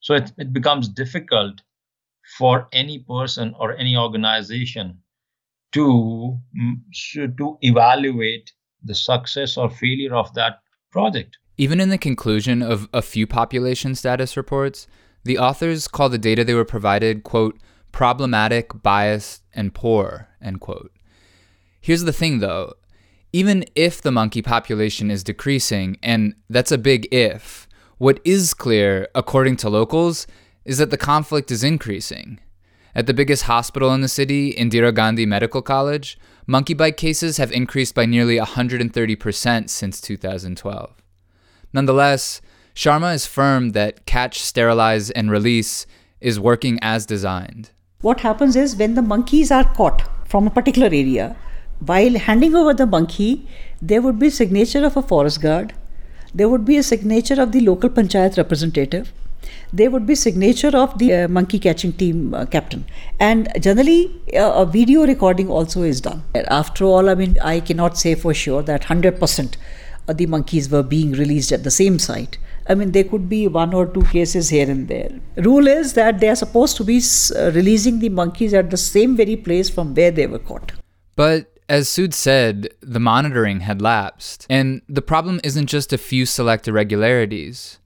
So 0.00 0.14
it, 0.14 0.32
it 0.36 0.52
becomes 0.52 0.88
difficult 0.88 1.60
for 2.38 2.68
any 2.72 2.98
person 2.98 3.54
or 3.58 3.76
any 3.76 3.96
organization 3.96 4.98
to 5.72 6.38
mm, 6.58 7.36
to 7.38 7.58
evaluate 7.62 8.52
the 8.82 8.94
success 8.94 9.56
or 9.56 9.70
failure 9.70 10.14
of 10.14 10.32
that 10.34 10.60
project. 10.90 11.36
Even 11.56 11.80
in 11.80 11.88
the 11.88 11.98
conclusion 11.98 12.62
of 12.62 12.88
a 12.92 13.02
few 13.02 13.26
population 13.26 13.94
status 13.94 14.36
reports, 14.36 14.86
the 15.24 15.38
authors 15.38 15.88
call 15.88 16.08
the 16.08 16.18
data 16.18 16.44
they 16.44 16.54
were 16.54 16.64
provided, 16.64 17.24
quote, 17.24 17.58
problematic, 17.92 18.82
biased, 18.82 19.42
and 19.52 19.74
poor, 19.74 20.28
end 20.42 20.60
quote. 20.60 20.92
Here's 21.80 22.04
the 22.04 22.12
thing 22.12 22.38
though, 22.38 22.74
even 23.32 23.64
if 23.74 24.00
the 24.00 24.12
monkey 24.12 24.42
population 24.42 25.10
is 25.10 25.24
decreasing, 25.24 25.98
and 26.02 26.34
that's 26.48 26.72
a 26.72 26.78
big 26.78 27.08
if, 27.12 27.66
what 27.98 28.20
is 28.24 28.54
clear, 28.54 29.08
according 29.14 29.56
to 29.56 29.68
locals, 29.68 30.26
is 30.64 30.78
that 30.78 30.90
the 30.90 30.96
conflict 30.96 31.50
is 31.50 31.64
increasing. 31.64 32.38
At 32.94 33.06
the 33.06 33.14
biggest 33.14 33.44
hospital 33.44 33.92
in 33.92 34.02
the 34.02 34.08
city, 34.08 34.52
Indira 34.52 34.94
Gandhi 34.94 35.26
Medical 35.26 35.62
College, 35.62 36.16
monkey 36.46 36.74
bite 36.74 36.96
cases 36.96 37.38
have 37.38 37.50
increased 37.50 37.94
by 37.94 38.06
nearly 38.06 38.38
130% 38.38 39.68
since 39.68 40.00
2012. 40.00 41.02
Nonetheless, 41.72 42.40
Sharma 42.74 43.14
is 43.14 43.24
firm 43.24 43.70
that 43.70 44.04
catch, 44.04 44.40
sterilize, 44.40 45.08
and 45.10 45.30
release 45.30 45.86
is 46.20 46.40
working 46.40 46.80
as 46.82 47.06
designed. 47.06 47.70
What 48.00 48.20
happens 48.20 48.56
is 48.56 48.74
when 48.74 48.96
the 48.96 49.02
monkeys 49.02 49.52
are 49.52 49.72
caught 49.74 50.02
from 50.26 50.48
a 50.48 50.50
particular 50.50 50.88
area, 50.88 51.36
while 51.78 52.14
handing 52.14 52.56
over 52.56 52.74
the 52.74 52.86
monkey, 52.86 53.48
there 53.80 54.02
would 54.02 54.18
be 54.18 54.28
signature 54.28 54.84
of 54.84 54.96
a 54.96 55.02
forest 55.02 55.40
guard, 55.40 55.72
there 56.34 56.48
would 56.48 56.64
be 56.64 56.76
a 56.76 56.82
signature 56.82 57.40
of 57.40 57.52
the 57.52 57.60
local 57.60 57.88
panchayat 57.88 58.36
representative, 58.36 59.12
there 59.72 59.90
would 59.90 60.04
be 60.04 60.16
signature 60.16 60.76
of 60.76 60.98
the 60.98 61.14
uh, 61.14 61.28
monkey 61.28 61.60
catching 61.60 61.92
team 61.92 62.34
uh, 62.34 62.44
captain. 62.44 62.84
And 63.20 63.48
generally 63.60 64.20
uh, 64.36 64.52
a 64.52 64.66
video 64.66 65.06
recording 65.06 65.48
also 65.48 65.82
is 65.82 66.00
done. 66.00 66.24
After 66.34 66.84
all 66.84 67.08
i 67.08 67.14
mean 67.14 67.38
i 67.40 67.60
cannot 67.60 67.98
say 67.98 68.14
for 68.14 68.34
sure 68.34 68.62
that 68.62 68.84
100% 68.84 69.56
of 70.08 70.16
the 70.16 70.26
monkeys 70.26 70.68
were 70.70 70.82
being 70.82 71.12
released 71.12 71.52
at 71.52 71.62
the 71.62 71.70
same 71.70 71.98
site 71.98 72.38
I 72.66 72.74
mean, 72.74 72.92
there 72.92 73.04
could 73.04 73.28
be 73.28 73.46
one 73.46 73.74
or 73.74 73.86
two 73.86 74.02
cases 74.04 74.48
here 74.48 74.70
and 74.70 74.88
there. 74.88 75.10
Rule 75.36 75.66
is 75.66 75.92
that 75.94 76.20
they 76.20 76.28
are 76.28 76.36
supposed 76.36 76.76
to 76.78 76.84
be 76.84 77.00
uh, 77.36 77.50
releasing 77.52 77.98
the 77.98 78.08
monkeys 78.08 78.54
at 78.54 78.70
the 78.70 78.76
same 78.76 79.16
very 79.16 79.36
place 79.36 79.68
from 79.68 79.94
where 79.94 80.10
they 80.10 80.26
were 80.26 80.38
caught. 80.38 80.72
But 81.16 81.54
as 81.68 81.88
Sood 81.88 82.14
said, 82.14 82.68
the 82.80 83.00
monitoring 83.00 83.60
had 83.60 83.80
lapsed. 83.80 84.46
And 84.48 84.82
the 84.88 85.02
problem 85.02 85.40
isn't 85.44 85.66
just 85.66 85.92
a 85.92 85.98
few 85.98 86.26
select 86.26 86.68
irregularities. 86.68 87.78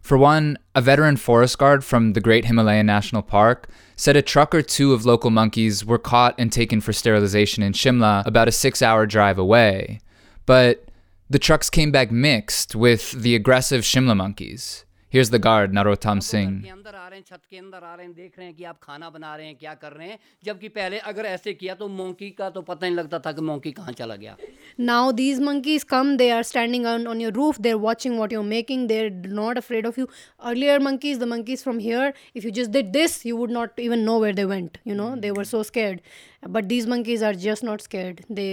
For 0.00 0.16
one, 0.16 0.56
a 0.74 0.80
veteran 0.80 1.16
forest 1.16 1.58
guard 1.58 1.84
from 1.84 2.12
the 2.12 2.20
Great 2.20 2.44
Himalayan 2.44 2.86
National 2.86 3.22
Park 3.22 3.68
said 3.96 4.16
a 4.16 4.22
truck 4.22 4.54
or 4.54 4.62
two 4.62 4.92
of 4.92 5.04
local 5.04 5.30
monkeys 5.30 5.84
were 5.84 5.98
caught 5.98 6.34
and 6.38 6.52
taken 6.52 6.80
for 6.80 6.92
sterilization 6.92 7.62
in 7.62 7.72
Shimla, 7.72 8.24
about 8.24 8.46
a 8.46 8.52
six 8.52 8.82
hour 8.82 9.06
drive 9.06 9.38
away. 9.38 10.00
But 10.44 10.85
the 11.28 11.38
trucks 11.38 11.68
came 11.68 11.90
back 11.90 12.10
mixed 12.10 12.74
with 12.74 13.12
the 13.12 13.34
aggressive 13.34 13.82
Shimla 13.82 14.16
monkeys. 14.16 14.85
Here's 15.16 15.30
the 15.30 15.38
guard, 15.38 15.72
Narottam 15.76 16.18
Singh. 16.24 16.56
अंदर 16.70 16.94
आ 16.94 17.06
रहे 17.08 17.18
हैं 17.18 17.24
छत 17.26 17.40
के 17.50 17.58
अंदर 17.58 17.84
आ 17.84 17.94
रहे 17.94 18.06
हैं 18.06 18.14
देख 18.14 18.32
रहे 18.38 18.46
हैं 18.46 18.54
कि 18.56 18.64
आप 18.64 18.78
खाना 18.82 19.08
बना 19.10 19.34
रहे 19.36 19.46
हैं 19.46 19.54
क्या 19.60 19.72
कर 19.84 19.92
रहे 19.92 20.08
हैं। 20.08 20.18
जबकि 20.44 20.68
पहले 20.68 20.98
अगर 21.10 21.26
ऐसे 21.26 21.52
किया 21.54 21.74
तो 21.74 21.88
मोंकी 21.88 22.28
का 22.40 22.48
तो 22.56 22.62
पता 22.62 22.86
नहीं 22.86 22.96
लगता 22.96 23.18
था 23.26 23.32
कि 23.32 23.42
मोंकी 23.42 23.72
कहाँ 23.78 23.92
चला 24.00 24.16
गया। 24.16 24.36
Now 24.80 25.12
these 25.22 25.40
monkeys 25.42 25.84
come 25.94 26.16
they 26.16 26.28
are 26.30 26.42
standing 26.50 26.86
on 26.86 27.06
on 27.06 27.20
your 27.20 27.32
roof 27.32 27.60
there 27.68 27.74
watching 27.86 28.18
what 28.18 28.32
you're 28.32 28.44
making 28.44 28.86
they're 28.88 29.10
not 29.40 29.56
afraid 29.58 29.86
of 29.86 30.00
you 30.00 30.06
earlier 30.52 30.80
monkeys 30.90 31.18
the 31.18 31.30
monkeys 31.32 31.62
from 31.62 31.78
here 31.88 32.12
if 32.36 32.44
you 32.44 32.50
just 32.60 32.70
did 32.72 32.92
this 33.00 33.24
you 33.26 33.36
would 33.36 33.50
not 33.60 33.80
even 33.88 34.04
know 34.10 34.20
where 34.20 34.34
they 34.34 34.44
went 34.54 34.78
you 34.86 34.94
know 34.94 35.14
they 35.16 35.30
were 35.38 35.44
so 35.54 35.62
scared 35.72 36.00
but 36.48 36.64
these 36.64 36.86
monkeys 36.88 37.22
are 37.24 37.34
just 37.44 37.64
not 37.64 37.80
scared 37.80 38.20
they 38.32 38.46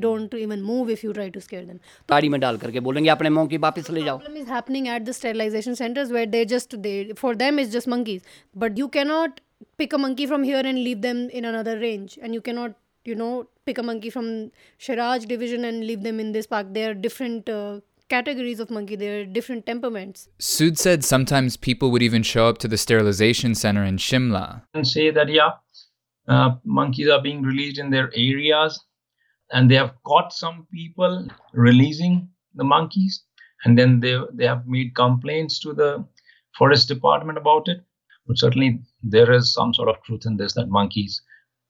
don't 0.00 0.34
even 0.34 0.62
move 0.70 0.90
if 0.90 1.06
you 1.06 1.12
try 1.12 1.30
to 1.30 1.40
scare 1.40 1.64
them 1.64 1.78
ताड़ी 2.08 2.28
में 2.28 2.40
डाल 2.40 2.56
करके 2.64 2.80
बोलेंगे 2.88 3.10
अपने 3.10 3.30
monkey 3.30 3.56
वापस 3.68 3.90
ले 3.90 4.02
जाओ। 4.04 4.20
Is 4.36 4.50
happening 4.52 4.88
at 4.88 5.02
the 5.02 5.12
sterilisation 5.20 5.74
centre 5.74 5.97
centers 5.98 6.12
where 6.12 6.26
they 6.26 6.44
just 6.44 6.82
they 6.82 7.12
for 7.16 7.34
them 7.34 7.58
it's 7.58 7.72
just 7.72 7.86
monkeys. 7.86 8.22
But 8.54 8.76
you 8.76 8.88
cannot 8.88 9.40
pick 9.76 9.92
a 9.92 9.98
monkey 9.98 10.26
from 10.26 10.44
here 10.44 10.62
and 10.64 10.78
leave 10.78 11.02
them 11.02 11.28
in 11.30 11.44
another 11.44 11.78
range. 11.78 12.18
And 12.22 12.34
you 12.34 12.40
cannot 12.40 12.74
you 13.04 13.14
know 13.14 13.48
pick 13.64 13.78
a 13.78 13.82
monkey 13.82 14.10
from 14.10 14.50
Seraj 14.78 15.26
division 15.26 15.64
and 15.64 15.86
leave 15.86 16.02
them 16.02 16.20
in 16.20 16.32
this 16.32 16.46
park. 16.46 16.66
They 16.72 16.84
are 16.84 16.94
different 16.94 17.48
uh, 17.48 17.80
categories 18.08 18.60
of 18.60 18.70
monkey. 18.70 18.96
They 18.96 19.20
are 19.20 19.26
different 19.26 19.66
temperaments. 19.66 20.28
Sood 20.38 20.78
said 20.78 21.04
sometimes 21.04 21.56
people 21.56 21.90
would 21.90 22.02
even 22.02 22.22
show 22.22 22.48
up 22.48 22.58
to 22.58 22.68
the 22.68 22.78
sterilization 22.78 23.54
center 23.54 23.84
in 23.84 23.96
Shimla. 23.96 24.62
And 24.74 24.86
say 24.86 25.10
that 25.10 25.28
yeah 25.28 25.50
uh, 26.28 26.56
monkeys 26.64 27.08
are 27.08 27.22
being 27.22 27.42
released 27.42 27.78
in 27.78 27.90
their 27.90 28.10
areas 28.14 28.84
and 29.50 29.70
they 29.70 29.76
have 29.76 29.94
caught 30.04 30.32
some 30.32 30.66
people 30.72 31.26
releasing 31.54 32.28
the 32.54 32.64
monkeys 32.64 33.24
and 33.64 33.78
then 33.78 34.00
they 34.00 34.18
they 34.34 34.46
have 34.46 34.66
made 34.66 34.94
complaints 34.94 35.58
to 35.60 35.72
the 35.72 36.04
forest 36.56 36.88
department 36.88 37.38
about 37.38 37.68
it 37.68 37.80
but 38.28 38.38
certainly 38.38 38.80
there 39.02 39.32
is 39.32 39.52
some 39.52 39.72
sort 39.72 39.88
of 39.88 40.00
truth 40.04 40.26
in 40.26 40.36
this 40.36 40.52
that 40.54 40.68
monkeys 40.68 41.22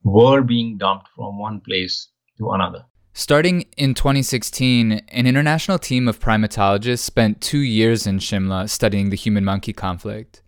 were 0.02 0.42
being 0.42 0.76
dumped 0.76 1.08
from 1.14 1.38
one 1.38 1.60
place 1.60 2.08
to 2.36 2.50
another. 2.50 2.84
Starting 3.14 3.64
in 3.76 3.94
2016, 3.94 4.92
an 4.92 5.26
international 5.26 5.78
team 5.78 6.08
of 6.08 6.20
primatologists 6.20 7.00
spent 7.00 7.40
two 7.40 7.58
years 7.58 8.06
in 8.06 8.18
Shimla 8.18 8.68
studying 8.68 9.10
the 9.10 9.16
human 9.16 9.44
monkey 9.44 9.72
conflict. 9.72 10.42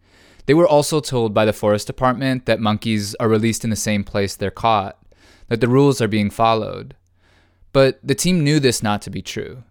They 0.46 0.54
were 0.54 0.68
also 0.68 1.00
told 1.00 1.32
by 1.32 1.44
the 1.44 1.52
forest 1.52 1.86
department 1.86 2.46
that 2.46 2.60
monkeys 2.60 3.14
are 3.16 3.28
released 3.28 3.64
in 3.64 3.70
the 3.70 3.76
same 3.76 4.04
place 4.04 4.34
they're 4.34 4.50
caught, 4.50 4.98
that 5.48 5.60
the 5.60 5.68
rules 5.68 6.00
are 6.00 6.08
being 6.08 6.30
followed. 6.30 6.96
But 7.72 8.00
the 8.02 8.14
team 8.14 8.42
knew 8.42 8.58
this 8.58 8.82
not 8.82 9.02
to 9.02 9.10
be 9.10 9.22
true. 9.22 9.62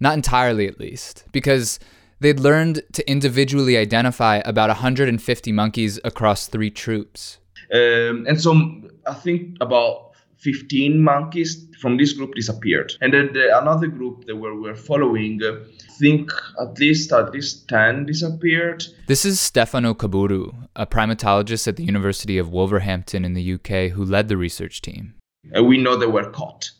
Not 0.00 0.14
entirely, 0.14 0.66
at 0.66 0.78
least, 0.78 1.24
because 1.32 1.78
They'd 2.20 2.40
learned 2.40 2.82
to 2.94 3.10
individually 3.10 3.76
identify 3.76 4.36
about 4.46 4.68
150 4.68 5.52
monkeys 5.52 6.00
across 6.04 6.46
three 6.46 6.70
troops. 6.70 7.38
Um, 7.70 8.24
and 8.26 8.40
so 8.40 8.54
I 9.06 9.12
think 9.12 9.56
about 9.60 10.12
15 10.38 11.02
monkeys 11.02 11.66
from 11.80 11.98
this 11.98 12.14
group 12.14 12.34
disappeared. 12.34 12.94
And 13.02 13.12
then 13.12 13.30
the, 13.34 13.58
another 13.60 13.88
group 13.88 14.24
that 14.24 14.36
we 14.36 14.50
were 14.52 14.74
following, 14.74 15.40
uh, 15.42 15.52
I 15.52 15.92
think 15.98 16.30
at 16.60 16.78
least 16.78 17.12
at 17.12 17.30
least 17.32 17.68
10 17.68 18.06
disappeared. 18.06 18.84
This 19.06 19.24
is 19.24 19.38
Stefano 19.38 19.92
Kaburu, 19.92 20.68
a 20.76 20.86
primatologist 20.86 21.68
at 21.68 21.76
the 21.76 21.84
University 21.84 22.38
of 22.38 22.48
Wolverhampton 22.48 23.24
in 23.24 23.34
the 23.34 23.54
UK 23.54 23.92
who 23.92 24.04
led 24.04 24.28
the 24.28 24.38
research 24.38 24.80
team. 24.80 25.14
Uh, 25.54 25.62
we 25.62 25.76
know 25.76 25.96
they 25.96 26.06
were 26.06 26.30
caught 26.30 26.70
uh, 26.70 26.73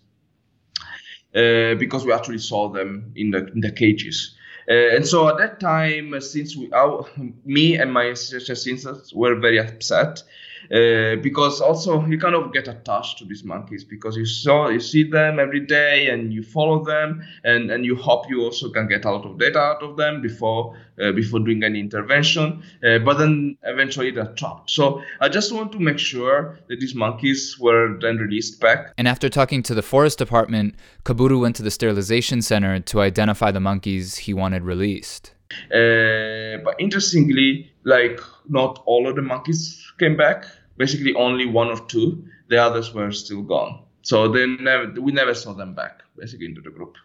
because 1.34 2.04
we 2.04 2.12
actually 2.12 2.38
saw 2.38 2.68
them 2.68 3.12
in 3.16 3.30
the, 3.30 3.46
in 3.48 3.60
the 3.60 3.72
cages. 3.72 4.36
Uh, 4.68 4.96
and 4.96 5.06
so 5.06 5.28
at 5.28 5.36
that 5.36 5.60
time, 5.60 6.14
uh, 6.14 6.20
since 6.20 6.56
we, 6.56 6.72
our, 6.72 7.06
me 7.44 7.76
and 7.76 7.92
my 7.92 8.04
assistants 8.04 9.12
were 9.12 9.34
very 9.34 9.58
upset, 9.58 10.22
uh, 10.72 11.16
because 11.22 11.60
also 11.60 12.04
you 12.06 12.18
kind 12.18 12.34
of 12.34 12.52
get 12.52 12.68
attached 12.68 13.18
to 13.18 13.24
these 13.24 13.44
monkeys 13.44 13.84
because 13.84 14.16
you 14.16 14.26
saw 14.26 14.68
you 14.68 14.80
see 14.80 15.04
them 15.04 15.38
every 15.38 15.60
day 15.60 16.08
and 16.08 16.32
you 16.32 16.42
follow 16.42 16.84
them 16.84 17.22
and, 17.44 17.70
and 17.70 17.84
you 17.84 17.96
hope 17.96 18.28
you 18.28 18.42
also 18.42 18.70
can 18.70 18.88
get 18.88 19.04
a 19.04 19.10
lot 19.10 19.24
of 19.24 19.38
data 19.38 19.58
out 19.58 19.82
of 19.82 19.96
them 19.96 20.22
before 20.22 20.76
uh, 21.02 21.12
before 21.12 21.40
doing 21.40 21.62
any 21.62 21.80
intervention 21.80 22.62
uh, 22.86 22.98
but 22.98 23.18
then 23.18 23.56
eventually 23.64 24.10
they're 24.10 24.32
trapped. 24.34 24.70
So 24.70 25.02
i 25.20 25.28
just 25.28 25.52
want 25.52 25.72
to 25.72 25.78
make 25.78 25.98
sure 25.98 26.58
that 26.68 26.80
these 26.80 26.94
monkeys 26.94 27.58
were 27.58 27.98
then 28.00 28.18
released 28.18 28.60
back. 28.60 28.92
And 28.96 29.08
after 29.08 29.28
talking 29.28 29.62
to 29.64 29.74
the 29.74 29.82
forest 29.82 30.18
department 30.18 30.74
kaburu 31.04 31.40
went 31.40 31.56
to 31.56 31.62
the 31.62 31.70
sterilization 31.70 32.42
center 32.42 32.80
to 32.80 33.00
identify 33.00 33.50
the 33.50 33.60
monkeys 33.60 34.16
he 34.16 34.34
wanted 34.34 34.62
released. 34.62 35.34
Uh, 35.70 36.58
but 36.64 36.74
interestingly, 36.78 37.70
like 37.84 38.20
not 38.48 38.82
all 38.86 39.08
of 39.08 39.16
the 39.16 39.22
monkeys 39.22 39.92
came 39.98 40.16
back. 40.16 40.46
Basically, 40.76 41.14
only 41.14 41.46
one 41.46 41.68
or 41.68 41.78
two. 41.86 42.24
The 42.48 42.58
others 42.58 42.92
were 42.92 43.12
still 43.12 43.42
gone. 43.42 43.84
So 44.02 44.28
they 44.28 44.46
never, 44.46 45.00
we 45.00 45.12
never 45.12 45.34
saw 45.34 45.54
them 45.54 45.74
back. 45.74 46.02
Basically, 46.16 46.46
into 46.46 46.60
the 46.60 46.70
group. 46.70 46.96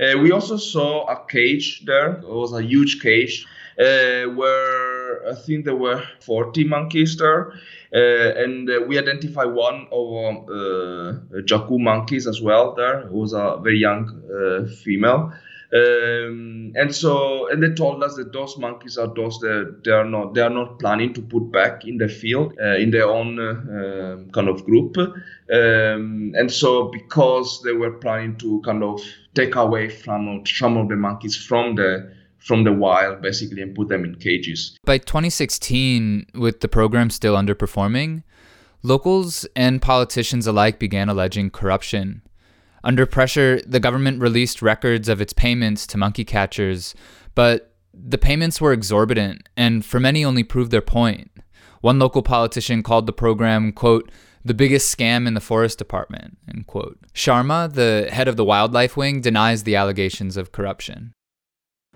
Uh, 0.00 0.18
we 0.18 0.32
also 0.32 0.56
saw 0.56 1.06
a 1.06 1.24
cage 1.26 1.84
there. 1.84 2.14
It 2.14 2.28
was 2.28 2.52
a 2.52 2.62
huge 2.62 3.00
cage 3.00 3.46
uh, 3.78 4.24
where 4.34 5.28
I 5.28 5.34
think 5.34 5.64
there 5.64 5.76
were 5.76 6.02
40 6.20 6.64
monkeys 6.64 7.16
there. 7.16 7.52
Uh, 7.94 8.42
and 8.42 8.68
uh, 8.68 8.80
we 8.88 8.98
identified 8.98 9.52
one 9.52 9.86
of 9.92 10.26
um, 10.26 10.36
uh, 10.48 11.40
Jakhu 11.42 11.78
monkeys 11.78 12.26
as 12.26 12.42
well 12.42 12.74
there. 12.74 13.02
It 13.02 13.12
was 13.12 13.32
a 13.32 13.58
very 13.62 13.78
young 13.78 14.20
uh, 14.28 14.66
female. 14.82 15.32
Um, 15.72 16.72
and 16.76 16.94
so, 16.94 17.48
and 17.50 17.62
they 17.62 17.74
told 17.74 18.02
us 18.02 18.14
that 18.16 18.32
those 18.32 18.56
monkeys 18.58 18.98
are 18.98 19.12
those 19.12 19.38
that 19.40 19.80
they 19.84 19.90
are 19.90 20.04
not 20.04 20.34
they 20.34 20.40
are 20.40 20.50
not 20.50 20.78
planning 20.78 21.14
to 21.14 21.22
put 21.22 21.50
back 21.50 21.84
in 21.84 21.98
the 21.98 22.08
field 22.08 22.54
uh, 22.62 22.76
in 22.76 22.90
their 22.90 23.08
own 23.08 23.38
uh, 23.38 23.50
um, 23.50 24.30
kind 24.30 24.48
of 24.48 24.64
group. 24.64 24.96
Um, 24.96 26.32
and 26.36 26.50
so, 26.50 26.88
because 26.88 27.62
they 27.62 27.72
were 27.72 27.92
planning 27.92 28.36
to 28.38 28.60
kind 28.64 28.82
of 28.82 29.00
take 29.34 29.56
away 29.56 29.88
from 29.88 30.44
some 30.46 30.76
of 30.76 30.88
the 30.88 30.96
monkeys 30.96 31.36
from 31.36 31.74
the 31.74 32.12
from 32.38 32.64
the 32.64 32.72
wild 32.72 33.22
basically 33.22 33.62
and 33.62 33.74
put 33.74 33.88
them 33.88 34.04
in 34.04 34.14
cages. 34.16 34.76
By 34.84 34.98
2016, 34.98 36.26
with 36.34 36.60
the 36.60 36.68
program 36.68 37.08
still 37.08 37.34
underperforming, 37.34 38.22
locals 38.82 39.46
and 39.56 39.80
politicians 39.80 40.46
alike 40.46 40.78
began 40.78 41.08
alleging 41.08 41.50
corruption. 41.50 42.22
Under 42.84 43.06
pressure, 43.06 43.60
the 43.66 43.80
government 43.80 44.20
released 44.20 44.60
records 44.60 45.08
of 45.08 45.20
its 45.20 45.32
payments 45.32 45.86
to 45.88 45.98
monkey 45.98 46.24
catchers, 46.24 46.94
but 47.34 47.74
the 47.94 48.18
payments 48.18 48.60
were 48.60 48.72
exorbitant 48.72 49.48
and 49.56 49.84
for 49.84 49.98
many 49.98 50.24
only 50.24 50.44
proved 50.44 50.70
their 50.70 50.82
point. 50.82 51.30
One 51.80 51.98
local 51.98 52.22
politician 52.22 52.82
called 52.82 53.06
the 53.06 53.12
program, 53.12 53.72
quote, 53.72 54.10
the 54.44 54.54
biggest 54.54 54.94
scam 54.94 55.26
in 55.26 55.32
the 55.32 55.40
forest 55.40 55.78
department, 55.78 56.36
end 56.46 56.66
quote. 56.66 56.98
Sharma, 57.14 57.72
the 57.72 58.08
head 58.12 58.28
of 58.28 58.36
the 58.36 58.44
wildlife 58.44 58.94
wing, 58.96 59.22
denies 59.22 59.62
the 59.62 59.76
allegations 59.76 60.36
of 60.36 60.52
corruption. 60.52 61.13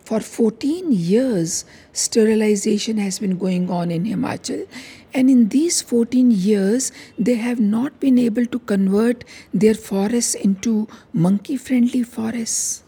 For 0.04 0.20
14 0.20 0.90
years, 0.90 1.64
sterilization 1.92 2.96
has 2.98 3.18
been 3.18 3.36
going 3.36 3.70
on 3.70 3.90
in 3.90 4.04
Himachal, 4.04 4.66
and 5.12 5.28
in 5.28 5.48
these 5.48 5.82
14 5.82 6.30
years, 6.30 6.92
they 7.18 7.34
have 7.34 7.60
not 7.60 8.00
been 8.00 8.18
able 8.18 8.46
to 8.46 8.58
convert 8.60 9.24
their 9.52 9.74
forests 9.74 10.34
into 10.34 10.88
monkey 11.12 11.56
friendly 11.56 12.02
forests. 12.02 12.84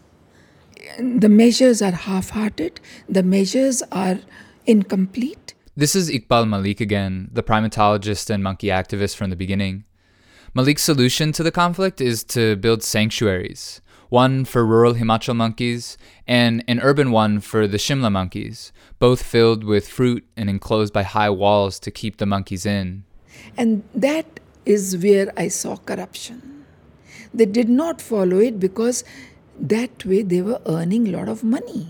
The 0.97 1.29
measures 1.29 1.81
are 1.81 1.91
half 1.91 2.31
hearted, 2.31 2.79
the 3.07 3.23
measures 3.23 3.83
are 3.91 4.19
incomplete. 4.65 5.53
This 5.75 5.95
is 5.95 6.09
Iqbal 6.09 6.49
Malik 6.49 6.81
again, 6.81 7.29
the 7.31 7.43
primatologist 7.43 8.29
and 8.29 8.43
monkey 8.43 8.67
activist 8.67 9.15
from 9.15 9.29
the 9.29 9.35
beginning. 9.35 9.85
Malik's 10.53 10.81
solution 10.81 11.31
to 11.31 11.43
the 11.43 11.51
conflict 11.51 12.01
is 12.01 12.23
to 12.25 12.55
build 12.57 12.83
sanctuaries 12.83 13.79
one 14.11 14.43
for 14.43 14.65
rural 14.65 14.95
Himachal 14.95 15.33
monkeys 15.33 15.97
and 16.27 16.65
an 16.67 16.81
urban 16.81 17.11
one 17.11 17.39
for 17.39 17.65
the 17.65 17.77
Shimla 17.77 18.11
monkeys, 18.11 18.73
both 18.99 19.23
filled 19.23 19.63
with 19.63 19.87
fruit 19.87 20.27
and 20.35 20.49
enclosed 20.49 20.91
by 20.91 21.03
high 21.03 21.29
walls 21.29 21.79
to 21.79 21.89
keep 21.89 22.17
the 22.17 22.25
monkeys 22.25 22.65
in. 22.65 23.05
And 23.55 23.83
that 23.95 24.41
is 24.65 24.97
where 24.97 25.31
I 25.37 25.47
saw 25.47 25.77
corruption. 25.77 26.65
They 27.33 27.45
did 27.45 27.69
not 27.69 28.01
follow 28.01 28.39
it 28.39 28.59
because 28.59 29.05
that 29.57 30.03
way 30.03 30.23
they 30.23 30.41
were 30.41 30.61
earning 30.65 31.07
a 31.07 31.17
lot 31.17 31.29
of 31.29 31.41
money. 31.41 31.87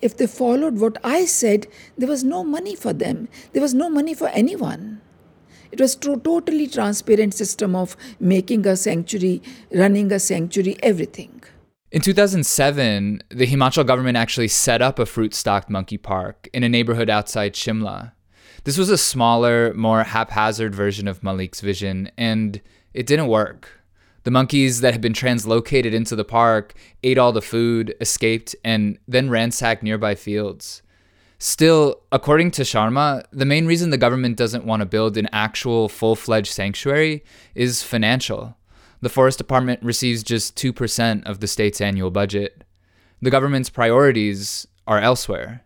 If 0.00 0.16
they 0.16 0.28
followed 0.28 0.78
what 0.78 0.98
I 1.02 1.24
said, 1.24 1.66
there 1.96 2.08
was 2.08 2.22
no 2.22 2.44
money 2.44 2.76
for 2.76 2.92
them. 2.92 3.28
There 3.52 3.62
was 3.62 3.74
no 3.74 3.90
money 3.90 4.14
for 4.14 4.28
anyone. 4.28 5.00
It 5.70 5.80
was 5.80 5.94
a 5.96 6.16
totally 6.16 6.66
transparent 6.66 7.34
system 7.34 7.76
of 7.76 7.96
making 8.18 8.66
a 8.66 8.76
sanctuary, 8.76 9.42
running 9.72 10.10
a 10.12 10.18
sanctuary, 10.18 10.76
everything. 10.82 11.42
In 11.90 12.02
2007, 12.02 13.22
the 13.30 13.46
Himachal 13.46 13.86
government 13.86 14.16
actually 14.16 14.48
set 14.48 14.82
up 14.82 14.98
a 14.98 15.06
fruit 15.06 15.34
stocked 15.34 15.70
monkey 15.70 15.96
park 15.96 16.48
in 16.52 16.62
a 16.62 16.68
neighborhood 16.68 17.08
outside 17.08 17.54
Shimla. 17.54 18.12
This 18.64 18.76
was 18.76 18.90
a 18.90 18.98
smaller, 18.98 19.72
more 19.74 20.04
haphazard 20.04 20.74
version 20.74 21.08
of 21.08 21.22
Malik's 21.22 21.62
vision, 21.62 22.10
and 22.18 22.60
it 22.92 23.06
didn't 23.06 23.28
work. 23.28 23.80
The 24.24 24.30
monkeys 24.30 24.82
that 24.82 24.92
had 24.92 25.00
been 25.00 25.14
translocated 25.14 25.94
into 25.94 26.14
the 26.14 26.24
park 26.24 26.74
ate 27.02 27.16
all 27.16 27.32
the 27.32 27.40
food, 27.40 27.94
escaped, 28.00 28.54
and 28.62 28.98
then 29.08 29.30
ransacked 29.30 29.82
nearby 29.82 30.14
fields. 30.14 30.82
Still, 31.40 32.00
according 32.10 32.50
to 32.52 32.62
Sharma, 32.62 33.22
the 33.30 33.44
main 33.44 33.66
reason 33.66 33.90
the 33.90 33.96
government 33.96 34.36
doesn't 34.36 34.64
want 34.64 34.80
to 34.80 34.86
build 34.86 35.16
an 35.16 35.28
actual 35.32 35.88
full 35.88 36.16
fledged 36.16 36.52
sanctuary 36.52 37.22
is 37.54 37.82
financial. 37.82 38.56
The 39.02 39.08
Forest 39.08 39.38
Department 39.38 39.80
receives 39.82 40.24
just 40.24 40.56
2% 40.56 41.24
of 41.26 41.38
the 41.38 41.46
state's 41.46 41.80
annual 41.80 42.10
budget. 42.10 42.64
The 43.22 43.30
government's 43.30 43.70
priorities 43.70 44.66
are 44.88 44.98
elsewhere. 44.98 45.62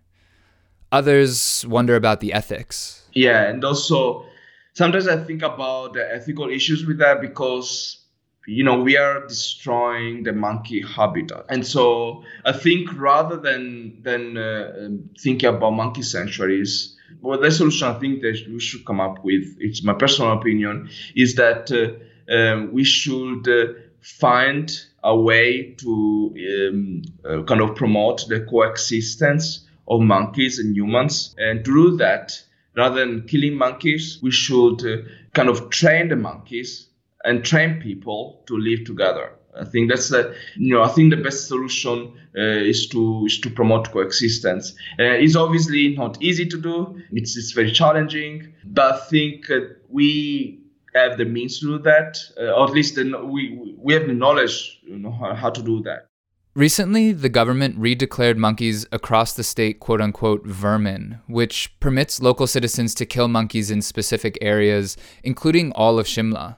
Others 0.91 1.65
wonder 1.67 1.97
about 1.97 2.21
the 2.21 2.35
ethics. 2.35 3.09
Yeah, 3.15 3.45
and 3.45 3.65
also 3.65 4.27
sometimes 4.75 5.09
I 5.09 5.25
think 5.25 5.41
about 5.41 5.95
the 5.95 6.15
ethical 6.15 6.51
issues 6.51 6.85
with 6.85 6.99
that 6.99 7.23
because 7.23 8.02
you 8.47 8.65
know 8.65 8.81
we 8.81 8.97
are 8.97 9.27
destroying 9.27 10.25
the 10.25 10.33
monkey 10.33 10.83
habitat. 10.83 11.45
And 11.49 11.67
so 11.67 12.25
i 12.45 12.53
think 12.53 12.89
rather 12.99 13.37
than 13.37 14.03
than 14.03 14.37
uh, 14.37 14.73
um, 14.81 15.11
thinking 15.19 15.49
about 15.49 15.71
monkey 15.71 16.03
sanctuaries 16.03 16.97
well 17.21 17.41
the 17.41 17.51
solution 17.51 17.89
i 17.89 17.99
think 17.99 18.23
that 18.23 18.45
we 18.51 18.61
should 18.61 18.85
come 18.85 19.01
up 19.01 19.25
with 19.25 19.45
it's 19.61 19.83
my 19.85 19.95
personal 19.95 20.33
opinion 20.33 20.89
is 21.15 21.37
that 21.37 21.71
uh, 21.71 21.93
um, 22.33 22.73
we 22.73 22.85
should 22.85 23.47
uh, 23.49 23.73
find 24.01 24.71
a 25.05 25.17
way 25.17 25.75
to 25.79 26.35
um, 26.39 27.03
uh, 27.25 27.43
kind 27.45 27.61
of 27.61 27.75
promote 27.75 28.27
the 28.29 28.41
coexistence 28.41 29.67
of 29.89 30.01
monkeys 30.01 30.59
and 30.59 30.77
humans. 30.77 31.35
And 31.39 31.65
to 31.65 31.91
do 31.91 31.97
that 31.99 32.41
rather 32.77 33.01
than 33.01 33.27
killing 33.27 33.55
monkeys 33.55 34.19
we 34.23 34.31
should 34.31 34.85
uh, 34.85 35.03
kind 35.35 35.49
of 35.49 35.71
train 35.71 36.09
the 36.09 36.17
monkeys 36.17 36.89
and 37.25 37.45
train 37.45 37.81
people 37.81 38.43
to 38.47 38.57
live 38.57 38.85
together. 38.85 39.33
I 39.59 39.65
think 39.65 39.91
that's 39.91 40.09
the 40.09 40.35
you 40.57 40.75
know 40.75 40.83
I 40.83 40.89
think 40.89 41.11
the 41.11 41.23
best 41.23 41.49
solution 41.49 42.13
uh, 42.37 42.41
is 42.41 42.87
to 42.89 43.25
is 43.27 43.39
to 43.41 43.51
promote 43.51 43.91
coexistence. 43.91 44.73
Uh, 44.99 45.21
it's 45.25 45.37
obviously 45.37 45.95
not 45.95 46.23
easy 46.23 46.47
to 46.47 46.59
do. 46.61 47.01
It's 47.13 47.37
it's 47.37 47.53
very 47.53 47.71
challenging, 47.71 48.55
but 48.65 48.95
I 48.95 48.99
think 49.11 49.51
uh, 49.51 49.61
we 49.89 50.61
have 50.95 51.19
the 51.19 51.25
means 51.25 51.61
to 51.61 51.79
do 51.79 51.79
that, 51.81 52.19
uh, 52.39 52.53
or 52.53 52.67
at 52.67 52.73
least 52.73 52.95
the, 52.95 53.05
we 53.25 53.75
we 53.79 53.93
have 53.93 54.07
the 54.07 54.15
knowledge 54.15 54.81
you 54.85 54.99
know 54.99 55.13
how, 55.13 55.35
how 55.35 55.51
to 55.51 55.63
do 55.63 55.83
that. 55.83 56.07
Recently, 56.55 57.13
the 57.13 57.31
government 57.31 57.79
redeclared 57.79 58.37
monkeys 58.37 58.85
across 58.93 59.33
the 59.33 59.43
state 59.43 59.81
quote 59.81 60.03
unquote 60.03 60.47
vermin, 60.47 61.19
which 61.27 61.79
permits 61.81 62.21
local 62.21 62.47
citizens 62.47 62.95
to 62.97 63.07
kill 63.07 63.29
monkeys 63.29 63.71
in 63.71 63.81
specific 63.81 64.37
areas, 64.41 64.97
including 65.23 65.73
all 65.73 65.99
of 65.99 66.07
Shimla. 66.07 66.57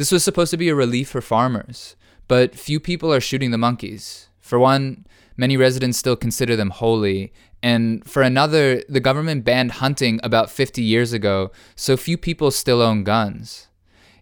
This 0.00 0.12
was 0.12 0.24
supposed 0.24 0.50
to 0.52 0.56
be 0.56 0.70
a 0.70 0.74
relief 0.74 1.10
for 1.10 1.20
farmers, 1.20 1.94
but 2.26 2.54
few 2.54 2.80
people 2.80 3.12
are 3.12 3.20
shooting 3.20 3.50
the 3.50 3.58
monkeys. 3.58 4.30
For 4.40 4.58
one, 4.58 5.06
many 5.36 5.58
residents 5.58 5.98
still 5.98 6.16
consider 6.16 6.56
them 6.56 6.70
holy, 6.70 7.34
and 7.62 8.02
for 8.06 8.22
another, 8.22 8.82
the 8.88 9.00
government 9.00 9.44
banned 9.44 9.72
hunting 9.72 10.18
about 10.22 10.50
50 10.50 10.80
years 10.80 11.12
ago, 11.12 11.52
so 11.76 11.98
few 11.98 12.16
people 12.16 12.50
still 12.50 12.80
own 12.80 13.04
guns. 13.04 13.68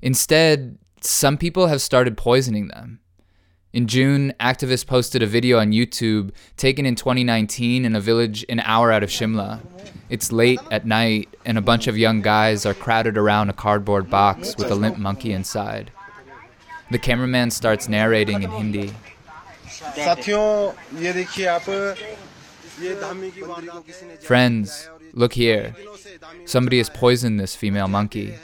Instead, 0.02 0.78
some 1.00 1.38
people 1.38 1.68
have 1.68 1.80
started 1.80 2.16
poisoning 2.16 2.66
them. 2.66 2.98
In 3.72 3.86
June, 3.86 4.32
activists 4.40 4.86
posted 4.86 5.22
a 5.22 5.26
video 5.26 5.58
on 5.58 5.72
YouTube 5.72 6.30
taken 6.56 6.86
in 6.86 6.94
2019 6.94 7.84
in 7.84 7.94
a 7.94 8.00
village 8.00 8.44
an 8.48 8.60
hour 8.60 8.90
out 8.90 9.02
of 9.02 9.10
Shimla. 9.10 9.60
It's 10.08 10.32
late 10.32 10.60
at 10.70 10.86
night, 10.86 11.28
and 11.44 11.58
a 11.58 11.60
bunch 11.60 11.86
of 11.86 11.98
young 11.98 12.22
guys 12.22 12.64
are 12.64 12.72
crowded 12.72 13.18
around 13.18 13.50
a 13.50 13.52
cardboard 13.52 14.08
box 14.08 14.56
with 14.56 14.70
a 14.70 14.74
limp 14.74 14.96
monkey 14.96 15.32
inside. 15.32 15.90
The 16.90 16.98
cameraman 16.98 17.50
starts 17.50 17.88
narrating 17.88 18.42
in 18.42 18.50
Hindi. 18.50 18.94
Friends, 24.22 24.88
Look 25.12 25.32
here. 25.32 25.74
Somebody 26.44 26.78
has 26.78 26.88
poisoned 26.90 27.40
this 27.40 27.56
female 27.56 27.88
monkey. 27.88 28.34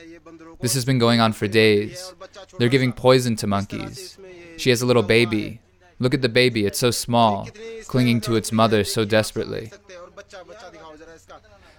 This 0.60 0.74
has 0.74 0.84
been 0.84 0.98
going 0.98 1.20
on 1.20 1.32
for 1.32 1.46
days. 1.46 2.14
They're 2.58 2.68
giving 2.68 2.92
poison 2.92 3.36
to 3.36 3.46
monkeys. 3.46 4.18
She 4.56 4.70
has 4.70 4.82
a 4.82 4.86
little 4.86 5.02
baby. 5.02 5.60
Look 5.98 6.14
at 6.14 6.22
the 6.22 6.28
baby, 6.28 6.66
it's 6.66 6.78
so 6.78 6.90
small, 6.90 7.48
clinging 7.86 8.20
to 8.22 8.34
its 8.34 8.50
mother 8.52 8.84
so 8.84 9.04
desperately. 9.04 9.70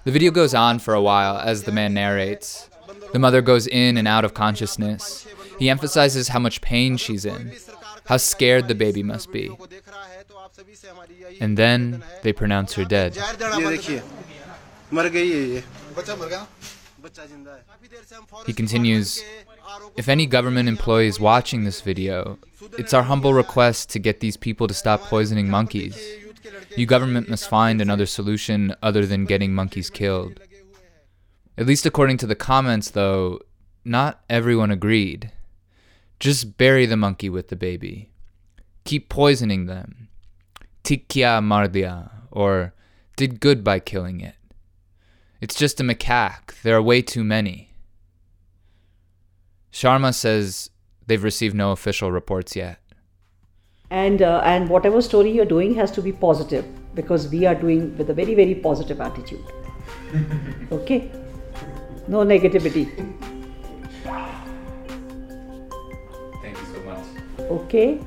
The 0.06 0.12
video 0.12 0.32
goes 0.32 0.54
on 0.54 0.80
for 0.80 0.94
a 0.94 1.02
while 1.02 1.38
as 1.38 1.64
the 1.64 1.72
man 1.72 1.94
narrates. 1.94 2.70
The 3.12 3.20
mother 3.20 3.42
goes 3.42 3.68
in 3.68 3.98
and 3.98 4.08
out 4.08 4.24
of 4.24 4.34
consciousness. 4.34 5.28
He 5.60 5.70
emphasizes 5.70 6.30
how 6.30 6.40
much 6.40 6.62
pain 6.62 6.98
she's 6.98 7.26
in, 7.26 7.54
how 8.06 8.18
scared 8.18 8.68
the 8.68 8.76
baby 8.76 9.04
must 9.04 9.32
be. 9.32 9.52
And 11.42 11.58
then 11.58 12.04
they 12.24 12.34
pronounce 12.34 12.74
her 12.74 12.86
dead. 12.86 13.18
He 18.46 18.54
continues 18.54 19.24
If 19.96 20.10
any 20.10 20.26
government 20.26 20.70
employee 20.70 21.08
is 21.08 21.20
watching 21.20 21.64
this 21.64 21.82
video, 21.82 22.38
it's 22.78 22.94
our 22.94 23.04
humble 23.04 23.34
request 23.34 23.90
to 23.92 24.00
get 24.00 24.20
these 24.20 24.38
people 24.38 24.68
to 24.68 24.74
stop 24.74 25.02
poisoning 25.02 25.50
monkeys. 25.50 25.98
You 26.76 26.86
government 26.86 27.30
must 27.30 27.50
find 27.50 27.82
another 27.82 28.06
solution 28.06 28.76
other 28.82 29.06
than 29.06 29.26
getting 29.26 29.54
monkeys 29.54 29.90
killed. 29.90 30.40
At 31.58 31.66
least 31.66 31.86
according 31.86 32.18
to 32.18 32.28
the 32.28 32.36
comments, 32.36 32.92
though, 32.92 33.40
not 33.86 34.24
everyone 34.30 34.72
agreed. 34.72 35.32
Just 36.20 36.58
bury 36.58 36.86
the 36.86 36.98
monkey 36.98 37.30
with 37.30 37.48
the 37.48 37.56
baby. 37.56 38.12
Keep 38.84 39.10
poisoning 39.10 39.66
them. 39.66 40.10
Tikya 40.84 41.42
mardia, 41.42 42.12
or 42.30 42.74
did 43.16 43.40
good 43.40 43.64
by 43.64 43.80
killing 43.80 44.20
it. 44.22 44.36
It's 45.42 45.56
just 45.56 45.80
a 45.80 45.84
macaque. 45.84 46.62
There 46.62 46.76
are 46.76 46.82
way 46.82 47.02
too 47.02 47.24
many. 47.24 47.65
Sharma 49.76 50.14
says 50.14 50.70
they've 51.06 51.22
received 51.22 51.54
no 51.54 51.72
official 51.74 52.10
reports 52.10 52.56
yet. 52.56 52.80
And, 53.90 54.22
uh, 54.22 54.42
and 54.46 54.70
whatever 54.70 55.02
story 55.02 55.32
you're 55.32 55.52
doing 55.54 55.76
has 55.76 55.92
to 55.92 56.02
be 56.02 56.14
positive 56.14 56.66
because 56.96 57.28
we 57.28 57.46
are 57.46 57.56
doing 57.56 57.98
with 57.98 58.10
a 58.10 58.14
very, 58.14 58.36
very 58.36 58.56
positive 58.56 59.02
attitude. 59.02 59.44
okay? 60.72 61.12
No 62.08 62.20
negativity. 62.20 62.86
Thank 66.42 66.58
you 66.58 66.66
so 66.74 66.80
much. 66.86 67.06
Okay? 67.40 68.00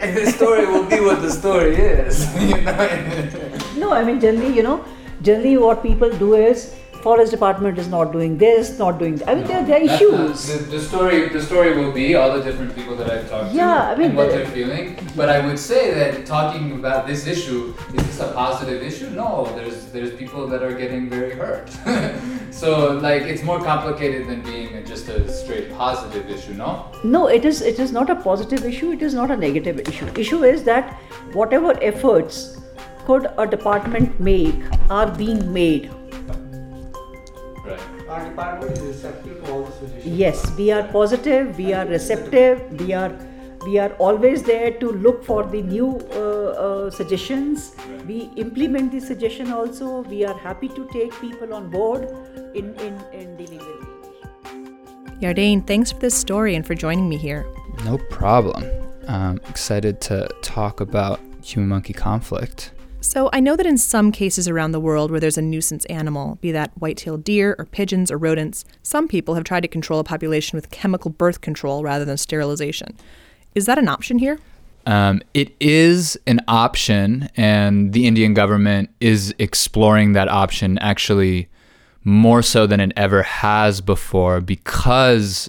And 0.00 0.16
the 0.20 0.32
story 0.32 0.66
will 0.66 0.84
be 0.84 0.98
what 0.98 1.22
the 1.22 1.30
story 1.30 1.76
is. 1.76 2.26
you 2.42 2.60
know? 2.62 3.86
No, 3.86 3.92
I 3.92 4.02
mean, 4.02 4.18
generally, 4.18 4.52
you 4.52 4.64
know, 4.64 4.84
generally 5.22 5.58
what 5.58 5.80
people 5.80 6.10
do 6.10 6.34
is 6.34 6.74
forest 7.02 7.30
department 7.30 7.78
is 7.78 7.88
not 7.88 8.12
doing 8.12 8.36
this, 8.38 8.78
not 8.78 8.98
doing 8.98 9.16
that. 9.16 9.28
I 9.28 9.34
mean, 9.36 9.46
there, 9.46 9.64
there 9.64 9.80
are 9.80 9.84
issues. 9.84 10.46
The, 10.46 10.58
the, 10.58 10.64
the 10.76 10.80
story, 10.80 11.28
the 11.28 11.42
story 11.42 11.76
will 11.76 11.92
be 11.92 12.14
all 12.14 12.32
the 12.36 12.42
different 12.42 12.74
people 12.74 12.96
that 12.96 13.10
I've 13.10 13.28
talked 13.30 13.54
Yeah, 13.54 13.66
to 13.66 13.82
I 13.84 13.96
mean, 13.96 14.08
and 14.08 14.16
what 14.16 14.30
they're 14.30 14.46
feeling. 14.46 14.98
But 15.16 15.28
I 15.28 15.44
would 15.46 15.58
say 15.58 15.94
that 15.94 16.26
talking 16.26 16.72
about 16.72 17.06
this 17.06 17.26
issue 17.26 17.74
is 17.94 18.06
this 18.06 18.20
a 18.20 18.32
positive 18.32 18.82
issue? 18.82 19.10
No, 19.10 19.52
there's 19.56 19.86
there's 19.86 20.12
people 20.14 20.46
that 20.48 20.62
are 20.62 20.74
getting 20.74 21.08
very 21.08 21.32
hurt. 21.34 21.70
so 22.50 22.92
like 22.98 23.22
it's 23.22 23.42
more 23.42 23.60
complicated 23.62 24.28
than 24.28 24.42
being 24.42 24.84
just 24.84 25.08
a 25.08 25.30
straight 25.30 25.72
positive 25.72 26.28
issue. 26.30 26.54
No. 26.54 26.90
No, 27.04 27.26
it 27.28 27.44
is 27.44 27.62
it 27.62 27.78
is 27.78 27.92
not 27.92 28.10
a 28.10 28.16
positive 28.16 28.64
issue. 28.64 28.92
It 28.92 29.02
is 29.02 29.14
not 29.14 29.30
a 29.30 29.36
negative 29.36 29.80
issue. 29.88 30.08
Issue 30.16 30.44
is 30.44 30.64
that 30.64 30.94
whatever 31.32 31.76
efforts 31.82 32.60
could 33.06 33.30
a 33.38 33.46
department 33.46 34.18
make 34.20 34.54
are 34.90 35.10
being 35.10 35.52
made. 35.52 35.90
Right. 38.08 38.22
Our 38.22 38.28
department 38.28 38.72
is 38.72 38.80
receptive 38.80 39.44
to 39.44 39.52
all 39.52 39.64
the 39.64 39.72
suggestions. 39.72 40.06
Yes, 40.06 40.50
we 40.56 40.70
are 40.70 40.82
positive. 40.84 41.58
We 41.58 41.72
are 41.74 41.86
receptive. 41.86 42.80
We 42.80 42.92
are 42.94 43.12
we 43.66 43.78
are 43.78 43.92
always 43.98 44.42
there 44.44 44.70
to 44.70 44.92
look 44.92 45.24
for 45.24 45.42
the 45.44 45.62
new 45.62 46.00
uh, 46.12 46.16
uh, 46.16 46.90
suggestions. 46.90 47.74
We 48.06 48.30
implement 48.36 48.92
the 48.92 49.00
suggestion 49.00 49.52
also. 49.52 50.02
We 50.02 50.24
are 50.24 50.38
happy 50.38 50.68
to 50.68 50.88
take 50.92 51.12
people 51.20 51.52
on 51.52 51.68
board 51.70 52.08
in 52.54 52.74
in, 52.76 52.98
in 53.12 53.36
dealing 53.36 53.58
with 53.58 53.68
it. 53.68 55.20
Yardain, 55.20 55.66
thanks 55.66 55.92
for 55.92 55.98
this 55.98 56.14
story 56.14 56.54
and 56.54 56.64
for 56.66 56.74
joining 56.74 57.08
me 57.08 57.16
here. 57.16 57.44
No 57.84 57.98
problem. 58.10 58.64
I'm 59.08 59.38
excited 59.48 60.00
to 60.02 60.28
talk 60.42 60.80
about 60.80 61.20
human 61.42 61.68
monkey 61.68 61.92
conflict. 61.92 62.70
So, 63.08 63.30
I 63.32 63.40
know 63.40 63.56
that 63.56 63.64
in 63.64 63.78
some 63.78 64.12
cases 64.12 64.48
around 64.48 64.72
the 64.72 64.80
world 64.80 65.10
where 65.10 65.18
there's 65.18 65.38
a 65.38 65.42
nuisance 65.42 65.86
animal, 65.86 66.36
be 66.42 66.52
that 66.52 66.72
white-tailed 66.76 67.24
deer 67.24 67.56
or 67.58 67.64
pigeons 67.64 68.10
or 68.10 68.18
rodents, 68.18 68.66
some 68.82 69.08
people 69.08 69.34
have 69.34 69.44
tried 69.44 69.60
to 69.60 69.66
control 69.68 69.98
a 69.98 70.04
population 70.04 70.58
with 70.58 70.68
chemical 70.68 71.10
birth 71.10 71.40
control 71.40 71.82
rather 71.82 72.04
than 72.04 72.18
sterilization. 72.18 72.94
Is 73.54 73.64
that 73.64 73.78
an 73.78 73.88
option 73.88 74.18
here? 74.18 74.38
Um, 74.84 75.22
it 75.32 75.56
is 75.58 76.18
an 76.26 76.40
option, 76.48 77.30
and 77.34 77.94
the 77.94 78.06
Indian 78.06 78.34
government 78.34 78.90
is 79.00 79.34
exploring 79.38 80.12
that 80.12 80.28
option 80.28 80.76
actually 80.76 81.48
more 82.04 82.42
so 82.42 82.66
than 82.66 82.78
it 82.78 82.92
ever 82.94 83.22
has 83.22 83.80
before 83.80 84.42
because 84.42 85.48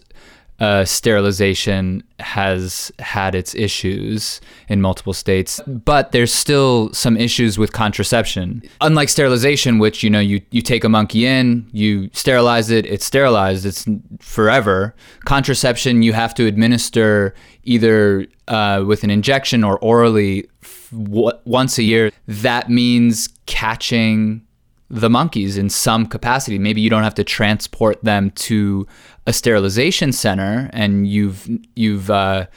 uh, 0.60 0.84
sterilization 0.84 2.04
has 2.20 2.92
had 3.00 3.34
its 3.34 3.56
issues 3.56 4.42
in 4.68 4.82
multiple 4.82 5.14
states, 5.14 5.62
but 5.66 6.12
there's 6.12 6.34
still 6.34 6.92
some 6.94 7.16
issues 7.16 7.58
with 7.58 7.72
contraception. 7.72 8.62
Unlike 8.82 9.10
sterilization, 9.10 9.80
which 9.80 10.04
you 10.04 10.10
know 10.10 10.20
you 10.20 10.42
you 10.52 10.62
take 10.62 10.84
a 10.84 10.90
monkey 10.90 11.26
in, 11.26 11.68
you 11.72 12.10
sterilize 12.14 12.70
it, 12.70 12.86
it's 12.86 13.06
sterilized, 13.06 13.66
it's 13.66 13.86
forever. 14.20 14.96
Contraception, 15.26 16.02
you 16.02 16.14
have 16.14 16.34
to 16.36 16.46
administer 16.46 17.34
either 17.64 18.26
uh, 18.48 18.84
with 18.86 19.04
an 19.04 19.10
injection 19.10 19.64
or 19.64 19.80
orally 19.80 20.46
once 20.92 21.78
a 21.78 21.84
year. 21.84 22.12
That 22.28 22.70
means 22.70 23.30
catching 23.46 24.46
the 24.90 25.10
monkeys 25.10 25.58
in 25.58 25.70
some 25.70 26.06
capacity. 26.06 26.58
Maybe 26.58 26.82
you 26.82 26.90
don't 26.90 27.04
have 27.04 27.16
to 27.16 27.24
transport 27.24 28.04
them 28.04 28.32
to 28.32 28.88
a 29.28 29.34
sterilization 29.34 30.12
center, 30.12 30.70
and 30.74 31.08
you've 31.08 31.48
you've 31.76 32.10
uh, 32.10 32.48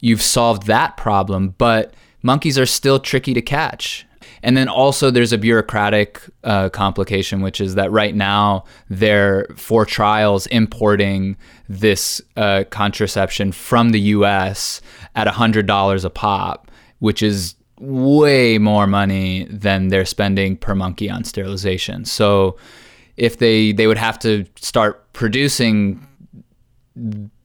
you've 0.00 0.22
solved 0.22 0.66
that 0.66 0.96
problem. 0.96 1.54
But 1.58 1.94
monkeys 2.22 2.58
are 2.58 2.66
still 2.66 2.98
tricky 2.98 3.34
to 3.34 3.42
catch. 3.42 4.06
And 4.42 4.56
then 4.56 4.68
also 4.68 5.10
there's 5.10 5.32
a 5.32 5.38
bureaucratic 5.38 6.22
uh, 6.44 6.70
complication, 6.70 7.42
which 7.42 7.60
is 7.60 7.74
that 7.74 7.90
right 7.92 8.14
now 8.14 8.64
they're 8.88 9.46
for 9.56 9.84
trials 9.84 10.46
importing 10.46 11.36
this 11.68 12.22
uh, 12.36 12.64
contraception 12.70 13.52
from 13.52 13.90
the 13.90 14.00
U.S. 14.00 14.80
at 15.14 15.26
hundred 15.26 15.66
dollars 15.66 16.04
a 16.04 16.10
pop, 16.10 16.70
which 17.00 17.22
is 17.22 17.54
way 17.80 18.58
more 18.58 18.86
money 18.86 19.46
than 19.50 19.88
they're 19.88 20.04
spending 20.04 20.56
per 20.56 20.74
monkey 20.74 21.10
on 21.10 21.24
sterilization. 21.24 22.04
So 22.04 22.56
if 23.16 23.38
they 23.38 23.72
they 23.72 23.86
would 23.86 23.98
have 23.98 24.18
to 24.20 24.44
start 24.56 25.12
producing 25.12 26.06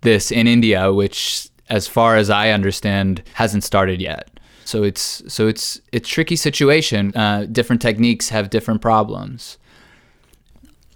this 0.01 0.31
in 0.31 0.47
India, 0.47 0.93
which 0.93 1.49
as 1.69 1.87
far 1.87 2.17
as 2.17 2.29
I 2.29 2.49
understand 2.49 3.23
hasn't 3.33 3.63
started 3.63 4.01
yet. 4.01 4.29
So 4.65 4.83
it's 4.83 5.21
so 5.27 5.47
it's 5.47 5.79
it's 5.91 6.09
tricky 6.09 6.35
situation. 6.35 7.15
Uh, 7.15 7.45
different 7.51 7.81
techniques 7.81 8.29
have 8.29 8.49
different 8.49 8.81
problems. 8.81 9.57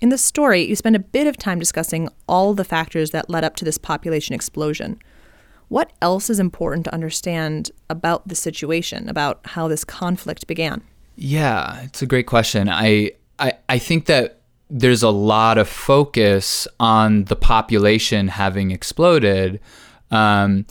In 0.02 0.10
the 0.10 0.18
story, 0.18 0.62
you 0.64 0.76
spend 0.76 0.96
a 0.96 1.00
bit 1.00 1.28
of 1.28 1.38
time 1.38 1.60
discussing 1.60 2.10
all 2.28 2.54
the 2.54 2.64
factors 2.64 3.12
that 3.12 3.30
led 3.30 3.44
up 3.44 3.56
to 3.58 3.66
this 3.66 3.78
population 3.78 4.34
explosion. 4.34 4.98
What 5.70 5.92
else 6.02 6.30
is 6.30 6.40
important 6.40 6.86
to 6.86 6.94
understand 6.94 7.72
about 7.90 8.28
the 8.28 8.36
situation, 8.36 9.08
about 9.08 9.40
how 9.46 9.68
this 9.68 9.84
conflict 9.84 10.48
began? 10.48 10.82
Yeah, 11.16 11.82
it's 11.84 12.02
a 12.02 12.06
great 12.06 12.28
question. 12.28 12.70
I 12.70 13.12
I, 13.40 13.54
I 13.70 13.78
think 13.80 14.06
that 14.08 14.42
there's 14.70 15.04
a 15.04 15.10
lot 15.10 15.58
of 15.58 15.68
focus 15.68 16.68
on 16.80 17.26
the 17.26 17.36
population 17.36 18.28
having 18.28 18.72
exploded, 18.72 19.60
um, 20.12 20.66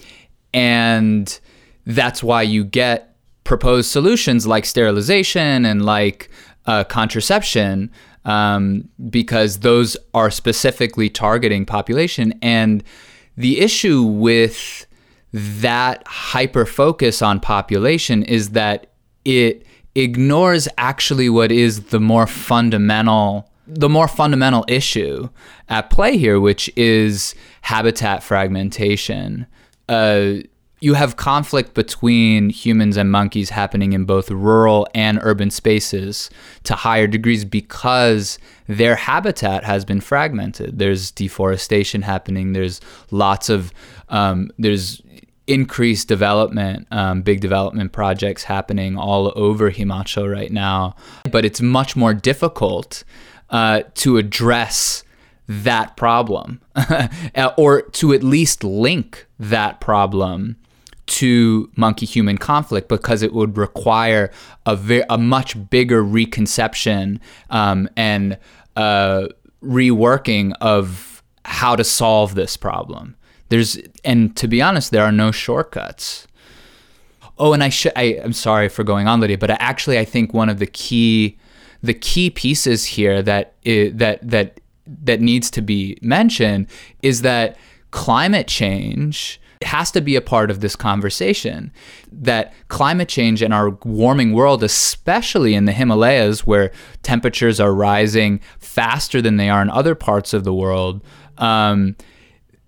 and 0.52 1.40
that's 1.86 2.22
why 2.22 2.42
you 2.42 2.64
get 2.64 3.16
proposed 3.44 3.90
solutions 3.90 4.46
like 4.46 4.66
sterilization 4.66 5.64
and 5.64 5.84
like 5.84 6.28
uh, 6.66 6.84
contraception 6.84 7.90
um, 8.24 8.88
because 9.08 9.60
those 9.60 9.96
are 10.12 10.30
specifically 10.30 11.08
targeting 11.08 11.64
population 11.64 12.38
and 12.42 12.84
the 13.38 13.60
issue 13.60 14.02
with 14.02 14.86
that 15.32 16.02
hyper 16.06 16.64
focus 16.64 17.22
on 17.22 17.40
population 17.40 18.22
is 18.22 18.50
that 18.50 18.88
it 19.24 19.66
ignores 19.94 20.68
actually 20.78 21.28
what 21.28 21.50
is 21.52 21.84
the 21.86 22.00
more 22.00 22.26
fundamental 22.26 23.50
the 23.66 23.88
more 23.88 24.08
fundamental 24.08 24.64
issue 24.68 25.28
at 25.68 25.90
play 25.90 26.16
here 26.16 26.40
which 26.40 26.70
is 26.76 27.34
habitat 27.62 28.22
fragmentation 28.22 29.46
uh, 29.88 30.34
you 30.80 30.94
have 30.94 31.16
conflict 31.16 31.74
between 31.74 32.50
humans 32.50 32.96
and 32.96 33.10
monkeys 33.10 33.50
happening 33.50 33.92
in 33.92 34.04
both 34.04 34.30
rural 34.30 34.86
and 34.94 35.18
urban 35.22 35.50
spaces 35.50 36.30
to 36.62 36.74
higher 36.74 37.06
degrees 37.06 37.44
because 37.44 38.38
their 38.68 38.94
habitat 38.94 39.64
has 39.64 39.84
been 39.84 40.00
fragmented. 40.00 40.78
There's 40.78 41.10
deforestation 41.10 42.02
happening. 42.02 42.52
There's 42.52 42.80
lots 43.10 43.48
of 43.48 43.72
um, 44.08 44.50
there's 44.58 45.02
increased 45.48 46.08
development, 46.08 46.86
um, 46.90 47.22
big 47.22 47.40
development 47.40 47.92
projects 47.92 48.44
happening 48.44 48.96
all 48.96 49.32
over 49.34 49.70
Himachal 49.70 50.30
right 50.30 50.52
now. 50.52 50.94
But 51.30 51.44
it's 51.44 51.60
much 51.60 51.96
more 51.96 52.14
difficult 52.14 53.02
uh, 53.50 53.82
to 53.94 54.18
address 54.18 55.04
that 55.48 55.96
problem 55.96 56.60
or 57.56 57.82
to 57.82 58.12
at 58.12 58.22
least 58.22 58.62
link 58.62 59.26
that 59.38 59.80
problem 59.80 60.56
to 61.06 61.70
monkey 61.74 62.04
human 62.04 62.36
conflict 62.36 62.88
because 62.88 63.22
it 63.22 63.32
would 63.32 63.56
require 63.56 64.30
a, 64.66 64.76
ve- 64.76 65.04
a 65.08 65.16
much 65.16 65.70
bigger 65.70 66.02
reconception 66.02 67.18
um, 67.48 67.88
and 67.96 68.36
uh, 68.76 69.26
reworking 69.62 70.52
of 70.60 71.22
how 71.46 71.74
to 71.74 71.82
solve 71.82 72.34
this 72.34 72.58
problem. 72.58 73.16
There's 73.48 73.78
and 74.04 74.36
to 74.36 74.48
be 74.48 74.60
honest, 74.60 74.90
there 74.90 75.04
are 75.04 75.12
no 75.12 75.30
shortcuts. 75.30 76.26
Oh, 77.38 77.52
and 77.52 77.62
I 77.62 77.68
should 77.68 77.92
I 77.96 78.20
I'm 78.22 78.32
sorry 78.32 78.68
for 78.68 78.84
going 78.84 79.08
on, 79.08 79.20
Lydia, 79.20 79.38
but 79.38 79.50
actually 79.50 79.98
I 79.98 80.04
think 80.04 80.34
one 80.34 80.48
of 80.48 80.58
the 80.58 80.66
key 80.66 81.38
the 81.82 81.94
key 81.94 82.30
pieces 82.30 82.84
here 82.84 83.22
that 83.22 83.54
that 83.64 84.18
that 84.22 84.60
that 84.86 85.20
needs 85.20 85.50
to 85.50 85.62
be 85.62 85.98
mentioned 86.02 86.66
is 87.02 87.22
that 87.22 87.56
climate 87.90 88.48
change 88.48 89.40
has 89.62 89.90
to 89.90 90.00
be 90.00 90.14
a 90.14 90.20
part 90.20 90.50
of 90.50 90.60
this 90.60 90.76
conversation 90.76 91.72
that 92.12 92.52
climate 92.68 93.08
change 93.08 93.42
and 93.42 93.52
our 93.52 93.70
warming 93.84 94.32
world 94.32 94.62
especially 94.62 95.54
in 95.54 95.64
the 95.64 95.72
Himalayas 95.72 96.46
where 96.46 96.70
temperatures 97.02 97.58
are 97.58 97.74
rising 97.74 98.40
faster 98.60 99.20
than 99.20 99.36
they 99.36 99.50
are 99.50 99.60
in 99.60 99.68
other 99.70 99.94
parts 99.94 100.32
of 100.32 100.44
the 100.44 100.54
world 100.54 101.02
um, 101.38 101.96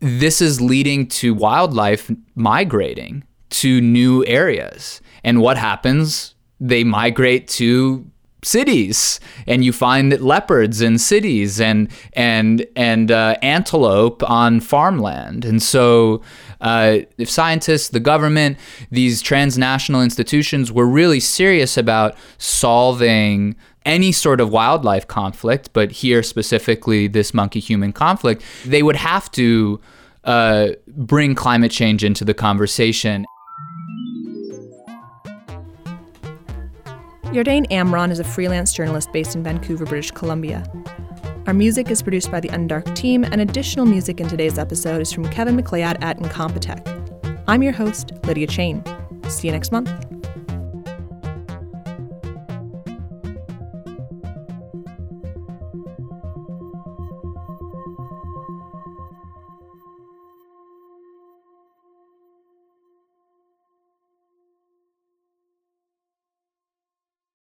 this 0.01 0.41
is 0.41 0.61
leading 0.61 1.07
to 1.07 1.35
wildlife 1.35 2.11
migrating 2.35 3.25
to 3.51 3.81
new 3.81 4.25
areas. 4.27 5.01
And 5.23 5.41
what 5.41 5.57
happens? 5.57 6.35
They 6.59 6.85
migrate 6.85 7.49
to 7.49 8.07
cities 8.43 9.21
and 9.47 9.65
you 9.65 9.73
find 9.73 10.11
that 10.13 10.23
leopards 10.23 10.81
in 10.81 10.99
cities 10.99 11.61
and 11.61 11.91
and 12.15 12.67
and 12.77 13.11
uh, 13.11 13.37
antelope 13.43 14.23
on 14.29 14.61
farmland. 14.61 15.45
And 15.45 15.63
so 15.63 16.23
uh, 16.61 17.01
if 17.19 17.29
scientists 17.31 17.89
the 17.89 18.01
government 18.01 18.59
these 18.91 19.23
transnational 19.23 20.03
institutions 20.03 20.73
were 20.73 20.87
really 20.87 21.21
serious 21.21 21.77
about 21.77 22.17
solving 22.39 23.57
any 23.87 24.13
sort 24.13 24.41
of 24.41 24.51
wildlife 24.51 25.07
conflict 25.07 25.71
but 25.73 25.91
here 25.91 26.23
specifically 26.23 27.09
this 27.09 27.33
monkey 27.33 27.61
human 27.61 27.93
conflict 27.93 28.43
they 28.67 28.83
would 28.83 28.97
have 28.97 29.31
to 29.31 29.81
uh, 30.25 30.69
bring 30.87 31.35
climate 31.35 31.73
change 31.73 32.05
into 32.05 32.25
the 32.25 32.35
conversation 32.35 33.25
Yardain 37.33 37.65
Amron 37.69 38.11
is 38.11 38.19
a 38.19 38.25
freelance 38.25 38.73
journalist 38.73 39.13
based 39.13 39.37
in 39.37 39.45
Vancouver, 39.45 39.85
British 39.85 40.11
Columbia. 40.11 40.65
Our 41.47 41.55
music 41.55 41.89
is 41.89 42.03
produced 42.03 42.29
by 42.29 42.41
the 42.41 42.49
Undark 42.49 42.93
team, 42.97 43.23
and 43.23 43.41
additional 43.41 43.87
music 43.87 44.21
in 44.21 44.29
today's 44.29 44.59
episode 44.59 45.01
is 45.01 45.13
from 45.13 45.29
Kevin 45.31 45.55
MacLeod 45.55 46.03
at 46.03 46.19
Incompetech. 46.19 46.85
I'm 47.47 47.63
your 47.63 47.73
host, 47.73 48.11
Lydia 48.25 48.49
Chain. 48.49 48.83
See 49.29 49.47
you 49.47 49.53
next 49.53 49.71
month. 49.71 49.91